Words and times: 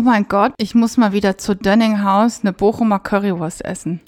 Oh 0.00 0.02
mein 0.02 0.26
Gott, 0.28 0.54
ich 0.56 0.74
muss 0.74 0.96
mal 0.96 1.12
wieder 1.12 1.36
zu 1.36 1.54
Dönninghaus 1.54 2.40
eine 2.40 2.54
Bochumer 2.54 3.00
Currywurst 3.00 3.62
essen. 3.62 4.00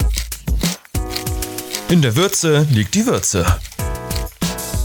In 1.87 2.01
der 2.01 2.15
Würze 2.15 2.65
liegt 2.71 2.95
die 2.95 3.05
Würze. 3.05 3.45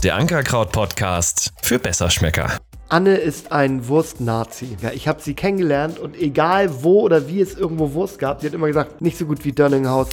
Der 0.04 0.16
Ankerkraut-Podcast 0.16 1.54
für 1.62 1.79
Besserschmecker. 1.79 2.58
Anne 2.90 3.14
ist 3.14 3.52
ein 3.52 3.88
Wurst-Nazi. 3.88 4.76
Ja, 4.82 4.90
ich 4.90 5.08
habe 5.08 5.22
sie 5.22 5.32
kennengelernt 5.32 5.98
und 5.98 6.14
egal 6.14 6.82
wo 6.82 7.01
oder 7.01 7.27
wie 7.27 7.40
es 7.40 7.54
irgendwo 7.54 7.95
Wurst 7.95 8.19
gab, 8.19 8.43
sie 8.43 8.49
hat 8.49 8.53
immer 8.53 8.67
gesagt, 8.67 9.01
nicht 9.01 9.17
so 9.17 9.25
gut 9.25 9.43
wie 9.47 9.53
Dönninghaus. 9.53 10.11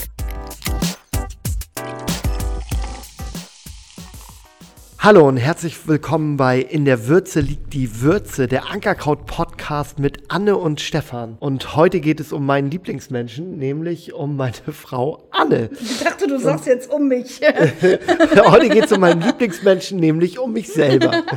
Hallo 5.06 5.28
und 5.28 5.36
herzlich 5.36 5.86
willkommen 5.86 6.36
bei 6.36 6.58
In 6.58 6.84
der 6.84 7.06
Würze 7.06 7.38
liegt 7.38 7.74
die 7.74 8.00
Würze, 8.00 8.48
der 8.48 8.72
Ankerkraut-Podcast 8.72 10.00
mit 10.00 10.24
Anne 10.26 10.56
und 10.56 10.80
Stefan. 10.80 11.36
Und 11.38 11.76
heute 11.76 12.00
geht 12.00 12.18
es 12.18 12.32
um 12.32 12.44
meinen 12.44 12.72
Lieblingsmenschen, 12.72 13.56
nämlich 13.56 14.14
um 14.14 14.34
meine 14.34 14.56
Frau 14.72 15.28
Anne. 15.30 15.70
Ich 15.80 16.02
dachte, 16.02 16.26
du 16.26 16.40
sagst 16.40 16.66
jetzt 16.66 16.90
um 16.90 17.06
mich. 17.06 17.40
heute 18.46 18.68
geht 18.68 18.86
es 18.86 18.90
um 18.90 18.98
meinen 18.98 19.22
Lieblingsmenschen, 19.22 20.00
nämlich 20.00 20.40
um 20.40 20.52
mich 20.52 20.72
selber. 20.72 21.22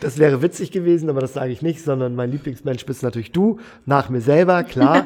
Das 0.00 0.18
wäre 0.18 0.40
witzig 0.40 0.70
gewesen, 0.70 1.10
aber 1.10 1.20
das 1.20 1.34
sage 1.34 1.52
ich 1.52 1.62
nicht, 1.62 1.82
sondern 1.82 2.14
mein 2.14 2.30
Lieblingsmensch 2.30 2.86
bist 2.86 3.02
natürlich 3.02 3.32
du, 3.32 3.58
nach 3.86 4.08
mir 4.08 4.20
selber, 4.20 4.62
klar. 4.62 5.04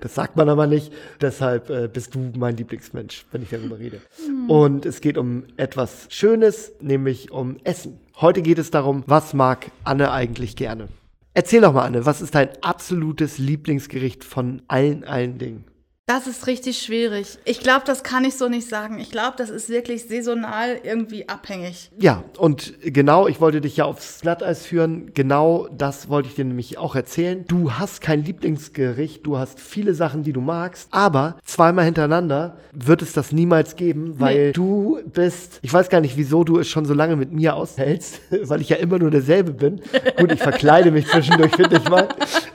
Das 0.00 0.14
sagt 0.14 0.36
man 0.36 0.48
aber 0.48 0.66
nicht. 0.66 0.92
Deshalb 1.20 1.68
äh, 1.68 1.88
bist 1.92 2.14
du 2.14 2.32
mein 2.36 2.56
Lieblingsmensch, 2.56 3.26
wenn 3.32 3.42
ich 3.42 3.50
darüber 3.50 3.78
rede. 3.78 4.00
Und 4.48 4.86
es 4.86 5.00
geht 5.00 5.18
um 5.18 5.44
etwas 5.56 6.06
Schönes, 6.10 6.72
nämlich 6.80 7.23
um 7.30 7.56
Essen. 7.64 7.98
Heute 8.20 8.42
geht 8.42 8.58
es 8.58 8.70
darum, 8.70 9.02
was 9.06 9.34
mag 9.34 9.70
Anne 9.84 10.10
eigentlich 10.12 10.56
gerne? 10.56 10.88
Erzähl 11.34 11.60
doch 11.60 11.72
mal, 11.72 11.84
Anne, 11.84 12.06
was 12.06 12.22
ist 12.22 12.34
dein 12.34 12.50
absolutes 12.62 13.38
Lieblingsgericht 13.38 14.24
von 14.24 14.62
allen, 14.68 15.04
allen 15.04 15.38
Dingen? 15.38 15.64
Das 16.06 16.26
ist 16.26 16.46
richtig 16.46 16.82
schwierig. 16.82 17.38
Ich 17.46 17.60
glaube, 17.60 17.84
das 17.86 18.02
kann 18.02 18.24
ich 18.26 18.36
so 18.36 18.50
nicht 18.50 18.68
sagen. 18.68 18.98
Ich 18.98 19.10
glaube, 19.10 19.36
das 19.38 19.48
ist 19.48 19.70
wirklich 19.70 20.06
saisonal 20.06 20.78
irgendwie 20.82 21.30
abhängig. 21.30 21.90
Ja, 21.98 22.22
und 22.36 22.74
genau, 22.82 23.26
ich 23.26 23.40
wollte 23.40 23.62
dich 23.62 23.78
ja 23.78 23.86
aufs 23.86 24.20
Glatteis 24.20 24.66
führen. 24.66 25.12
Genau 25.14 25.66
das 25.74 26.10
wollte 26.10 26.28
ich 26.28 26.34
dir 26.34 26.44
nämlich 26.44 26.76
auch 26.76 26.94
erzählen. 26.94 27.46
Du 27.48 27.72
hast 27.72 28.02
kein 28.02 28.22
Lieblingsgericht, 28.22 29.24
du 29.24 29.38
hast 29.38 29.58
viele 29.58 29.94
Sachen, 29.94 30.22
die 30.24 30.34
du 30.34 30.42
magst, 30.42 30.88
aber 30.90 31.38
zweimal 31.42 31.86
hintereinander 31.86 32.58
wird 32.74 33.00
es 33.00 33.14
das 33.14 33.32
niemals 33.32 33.74
geben, 33.74 34.20
weil 34.20 34.48
Nee. 34.48 34.52
du 34.52 34.98
bist, 35.06 35.58
ich 35.62 35.72
weiß 35.72 35.88
gar 35.88 36.02
nicht, 36.02 36.18
wieso 36.18 36.44
du 36.44 36.58
es 36.58 36.68
schon 36.68 36.84
so 36.84 36.92
lange 36.92 37.16
mit 37.16 37.32
mir 37.32 37.56
aushältst, 37.56 38.20
weil 38.42 38.60
ich 38.60 38.68
ja 38.68 38.76
immer 38.76 38.98
nur 38.98 39.10
derselbe 39.10 39.52
bin. 39.52 39.80
Gut, 40.18 40.32
ich 40.32 40.40
verkleide 40.42 40.90
mich 40.90 41.06
zwischendurch, 41.08 41.56
finde 41.56 41.78
ich 41.78 41.88
mal. 41.88 42.08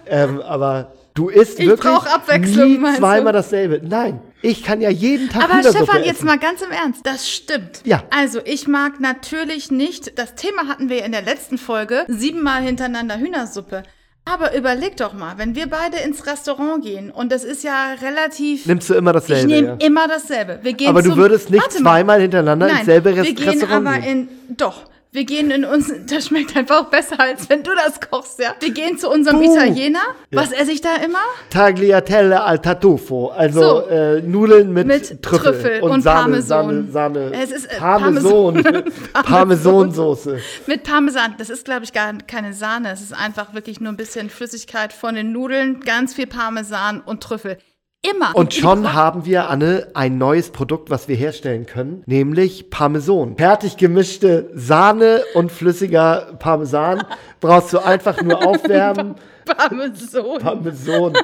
Ähm, 0.06 0.40
aber 0.42 0.92
du 1.20 1.30
isst 1.30 1.60
Ich 1.60 1.68
wirklich 1.68 1.94
Abwechslung, 1.94 2.68
nie 2.72 2.78
meinst 2.78 2.98
du? 3.00 3.02
zweimal 3.02 3.34
dasselbe. 3.34 3.82
Nein, 3.84 4.22
ich 4.42 4.64
kann 4.64 4.80
ja 4.82 4.90
jeden 4.90 5.30
Tag 5.30 5.44
Aber 5.44 5.62
Stefan, 5.62 6.04
jetzt 6.04 6.18
essen. 6.18 6.26
mal 6.28 6.38
ganz 6.40 6.62
im 6.62 6.72
Ernst. 6.72 7.06
Das 7.06 7.30
stimmt. 7.30 7.82
Ja. 7.84 8.04
Also, 8.10 8.40
ich 8.46 8.68
mag 8.68 9.00
natürlich 9.00 9.70
nicht, 9.72 10.18
das 10.18 10.36
Thema 10.36 10.68
hatten 10.68 10.90
wir 10.90 11.04
in 11.04 11.12
der 11.12 11.22
letzten 11.22 11.58
Folge, 11.58 12.06
siebenmal 12.08 12.62
hintereinander 12.62 13.18
Hühnersuppe. 13.20 13.84
Aber 14.26 14.56
überleg 14.56 14.96
doch 14.98 15.14
mal, 15.14 15.38
wenn 15.38 15.56
wir 15.56 15.68
beide 15.68 15.98
ins 15.98 16.28
Restaurant 16.28 16.84
gehen 16.84 17.10
und 17.10 17.32
das 17.32 17.44
ist 17.44 17.64
ja 17.64 17.96
relativ. 18.02 18.66
Nimmst 18.68 18.90
du 18.90 18.94
immer 18.94 19.10
ich 19.16 19.22
dasselbe? 19.26 19.48
nehme 19.48 19.68
ja? 19.80 19.88
immer 19.88 20.08
dasselbe. 20.08 20.60
Wir 20.62 20.74
gehen 20.74 20.90
Aber 20.90 21.02
du 21.02 21.16
würdest 21.16 21.50
nicht 21.50 21.72
zweimal 21.72 22.22
hintereinander 22.22 22.68
Nein, 22.68 22.78
ins 22.78 22.86
selbe 22.86 23.16
wir 23.16 23.24
Rest 23.24 23.36
gehen 23.36 23.50
Restaurant 23.50 23.88
aber 23.88 23.98
gehen. 24.00 24.30
in. 24.50 24.56
Doch. 24.58 24.86
Wir 25.12 25.26
gehen 25.26 25.50
in 25.50 25.66
uns, 25.66 25.92
das 26.08 26.28
schmeckt 26.28 26.56
einfach 26.56 26.86
besser, 26.92 27.20
als 27.20 27.50
wenn 27.50 27.64
du 27.64 27.72
das 27.74 28.00
kochst, 28.00 28.38
ja. 28.40 28.54
Wir 28.60 28.72
gehen 28.72 29.00
zu 29.00 29.10
unserem 29.10 29.40
Puh. 29.40 29.56
Italiener. 29.56 30.04
Was 30.32 30.52
esse 30.52 30.72
ich 30.72 30.82
da 30.82 30.98
immer? 30.98 31.18
Tagliatelle 31.50 32.44
al 32.44 32.60
tartufo, 32.60 33.30
also 33.30 33.60
So. 33.60 33.88
äh, 33.88 34.22
Nudeln 34.22 34.72
mit, 34.72 34.86
Mit 34.86 35.24
Trüffel, 35.24 35.52
Trüffel 35.54 35.82
und, 35.82 35.92
und 35.92 36.02
Sahne, 36.04 36.22
Parmesan. 36.22 36.92
Sahne, 36.92 36.92
Sahne, 36.92 37.32
Es 37.34 37.52
ist, 37.52 37.66
äh, 37.66 37.78
Parmesan, 37.80 38.64
Parmesansoße. 39.14 40.40
Mit 40.68 40.84
Parmesan. 40.84 41.34
Das 41.40 41.50
ist, 41.50 41.66
glaube 41.66 41.86
ich, 41.86 41.94
gar 41.94 42.14
keine 42.28 42.54
Sahne. 42.54 42.92
Es 42.92 43.02
ist 43.02 43.14
einfach 43.14 43.56
wirklich 43.56 43.80
nur 43.82 43.92
ein 43.92 43.98
bisschen 43.98 44.30
Flüssigkeit 44.30 44.94
von 44.94 45.16
den 45.16 45.32
Nudeln, 45.32 45.80
ganz 45.80 46.14
viel 46.14 46.28
Parmesan 46.28 47.02
und 47.02 47.22
Trüffel. 47.24 47.58
Immer. 48.02 48.34
Und 48.34 48.54
schon 48.54 48.94
haben 48.94 49.26
wir, 49.26 49.50
Anne, 49.50 49.90
ein 49.94 50.18
neues 50.18 50.52
Produkt, 50.52 50.90
was 50.90 51.10
wir 51.10 51.18
herstellen 51.18 51.66
können, 51.66 52.02
nämlich 52.06 52.70
Parmesan. 52.70 53.36
Fertig 53.36 53.76
gemischte 53.76 54.50
Sahne 54.54 55.22
und 55.34 55.52
flüssiger 55.52 56.38
Parmesan 56.40 57.04
brauchst 57.42 57.74
du 57.74 57.80
einfach 57.80 58.22
nur 58.22 58.46
aufwärmen. 58.46 59.16
Parmesan. 59.46 60.40
Parmesan. 60.40 61.14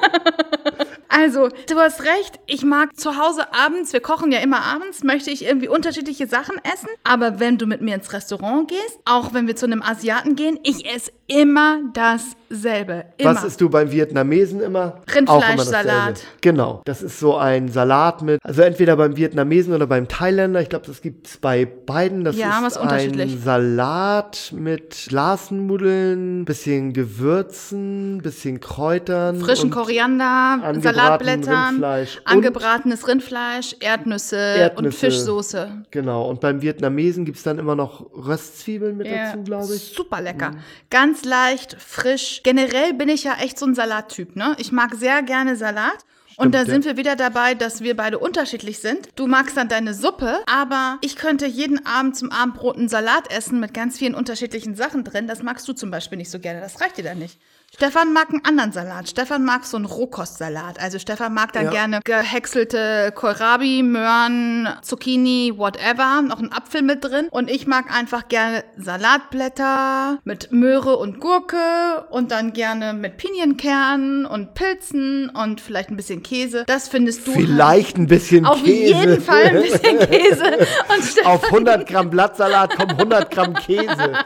Also, 1.08 1.48
du 1.68 1.76
hast 1.76 2.02
recht. 2.02 2.40
Ich 2.46 2.62
mag 2.62 2.98
zu 2.98 3.16
Hause 3.16 3.50
abends, 3.54 3.94
wir 3.94 4.00
kochen 4.00 4.32
ja 4.32 4.40
immer 4.40 4.62
abends, 4.62 5.02
möchte 5.02 5.30
ich 5.30 5.46
irgendwie 5.46 5.68
unterschiedliche 5.68 6.26
Sachen 6.26 6.56
essen. 6.62 6.88
Aber 7.04 7.40
wenn 7.40 7.56
du 7.56 7.66
mit 7.66 7.80
mir 7.80 7.94
ins 7.94 8.12
Restaurant 8.12 8.68
gehst, 8.68 8.98
auch 9.06 9.32
wenn 9.32 9.46
wir 9.46 9.56
zu 9.56 9.64
einem 9.64 9.82
Asiaten 9.82 10.36
gehen, 10.36 10.58
ich 10.62 10.84
esse 10.84 11.12
immer 11.28 11.80
dasselbe. 11.92 13.04
Immer. 13.18 13.34
Was 13.34 13.44
isst 13.44 13.60
du 13.60 13.68
beim 13.68 13.90
Vietnamesen 13.90 14.60
immer? 14.60 15.00
Rindfleischsalat. 15.12 16.22
Genau. 16.40 16.82
Das 16.84 17.02
ist 17.02 17.18
so 17.18 17.36
ein 17.36 17.68
Salat 17.68 18.22
mit, 18.22 18.40
also 18.44 18.62
entweder 18.62 18.96
beim 18.96 19.16
Vietnamesen 19.16 19.74
oder 19.74 19.86
beim 19.86 20.06
Thailänder. 20.08 20.60
Ich 20.60 20.68
glaube, 20.68 20.86
das 20.86 21.02
gibt 21.02 21.26
es 21.26 21.36
bei 21.38 21.64
beiden. 21.66 22.22
Das 22.24 22.36
Ja, 22.36 22.64
ist 22.66 22.76
unterschiedlich. 22.76 23.32
ein 23.32 23.42
Salat 23.42 24.52
mit 24.56 25.06
Glasennudeln, 25.08 26.44
bisschen 26.44 26.92
Gewürzen, 26.92 28.18
bisschen 28.22 28.60
Kräutern. 28.60 29.40
Frischen 29.40 29.64
und 29.66 29.70
Koriander, 29.72 30.74
Salatblättern, 30.80 31.68
Rindfleisch 31.70 32.18
und- 32.18 32.26
angebratenes 32.26 33.08
Rindfleisch, 33.08 33.76
Erdnüsse, 33.80 34.36
und 34.36 34.60
Erdnüsse. 34.60 34.96
Fischsoße. 34.98 35.84
Genau. 35.90 36.28
Und 36.28 36.40
beim 36.40 36.62
Vietnamesen 36.62 37.24
gibt 37.24 37.38
es 37.38 37.42
dann 37.42 37.58
immer 37.58 37.74
noch 37.74 38.06
Röstzwiebeln 38.14 38.96
mit 38.96 39.08
dazu, 39.08 39.42
glaube 39.42 39.74
ich. 39.74 39.90
Mhm. 39.92 39.96
Super 39.96 40.20
lecker. 40.20 40.50
Ganz 40.90 41.15
leicht, 41.24 41.76
frisch. 41.80 42.42
Generell 42.42 42.94
bin 42.94 43.08
ich 43.08 43.24
ja 43.24 43.34
echt 43.40 43.58
so 43.58 43.66
ein 43.66 43.74
Salattyp, 43.74 44.36
ne? 44.36 44.54
Ich 44.58 44.72
mag 44.72 44.94
sehr 44.94 45.22
gerne 45.22 45.56
Salat. 45.56 46.04
und 46.36 46.54
da 46.54 46.60
ja. 46.60 46.64
sind 46.66 46.84
wir 46.84 46.96
wieder 46.96 47.16
dabei, 47.16 47.54
dass 47.54 47.80
wir 47.80 47.96
beide 47.96 48.18
unterschiedlich 48.18 48.78
sind. 48.78 49.08
Du 49.16 49.26
magst 49.26 49.56
dann 49.56 49.68
deine 49.68 49.94
Suppe, 49.94 50.40
aber 50.46 50.98
ich 51.00 51.16
könnte 51.16 51.46
jeden 51.46 51.86
Abend 51.86 52.16
zum 52.16 52.30
Abendbrot 52.30 52.76
einen 52.76 52.88
Salat 52.88 53.32
essen 53.32 53.58
mit 53.58 53.72
ganz 53.72 53.98
vielen 53.98 54.14
unterschiedlichen 54.14 54.74
Sachen 54.74 55.02
drin. 55.02 55.26
Das 55.26 55.42
magst 55.42 55.66
du 55.66 55.72
zum 55.72 55.90
Beispiel 55.90 56.18
nicht 56.18 56.30
so 56.30 56.38
gerne. 56.38 56.60
Das 56.60 56.80
reicht 56.80 56.98
dir 56.98 57.04
dann 57.04 57.18
nicht. 57.18 57.38
Stefan 57.78 58.14
mag 58.14 58.30
einen 58.30 58.42
anderen 58.46 58.72
Salat. 58.72 59.06
Stefan 59.10 59.44
mag 59.44 59.66
so 59.66 59.76
einen 59.76 59.84
Rohkostsalat. 59.84 60.80
Also 60.80 60.98
Stefan 60.98 61.34
mag 61.34 61.52
dann 61.52 61.66
Ja. 61.66 61.70
gerne 61.72 62.00
gehäckselte 62.04 63.12
Kohlrabi, 63.14 63.82
Möhren, 63.82 64.66
Zucchini, 64.80 65.52
whatever. 65.58 66.22
Noch 66.22 66.38
ein 66.40 66.50
Apfel 66.52 66.80
mit 66.80 67.04
drin. 67.04 67.28
Und 67.30 67.50
ich 67.50 67.66
mag 67.66 67.94
einfach 67.94 68.28
gerne 68.28 68.64
Salatblätter 68.78 70.20
mit 70.24 70.52
Möhre 70.52 70.96
und 70.96 71.20
Gurke 71.20 72.06
und 72.08 72.30
dann 72.30 72.54
gerne 72.54 72.94
mit 72.94 73.18
Pinienkernen 73.18 74.24
und 74.24 74.54
Pilzen 74.54 75.28
und 75.28 75.60
vielleicht 75.60 75.90
ein 75.90 75.96
bisschen 75.98 76.22
Käse. 76.22 76.64
Das 76.66 76.88
findest 76.88 77.26
du 77.26 77.32
Vielleicht 77.32 77.98
ein 77.98 78.06
bisschen 78.06 78.46
auf 78.46 78.62
Käse. 78.64 78.94
jeden 78.94 79.20
Fall 79.20 79.48
ein 79.48 79.62
bisschen 79.62 79.98
Käse. 79.98 80.66
Auf 81.26 81.44
100 81.44 81.86
Gramm 81.86 82.08
Blattsalat 82.08 82.74
kommen 82.74 82.92
100 82.92 83.30
Gramm 83.30 83.52
Käse. 83.52 84.14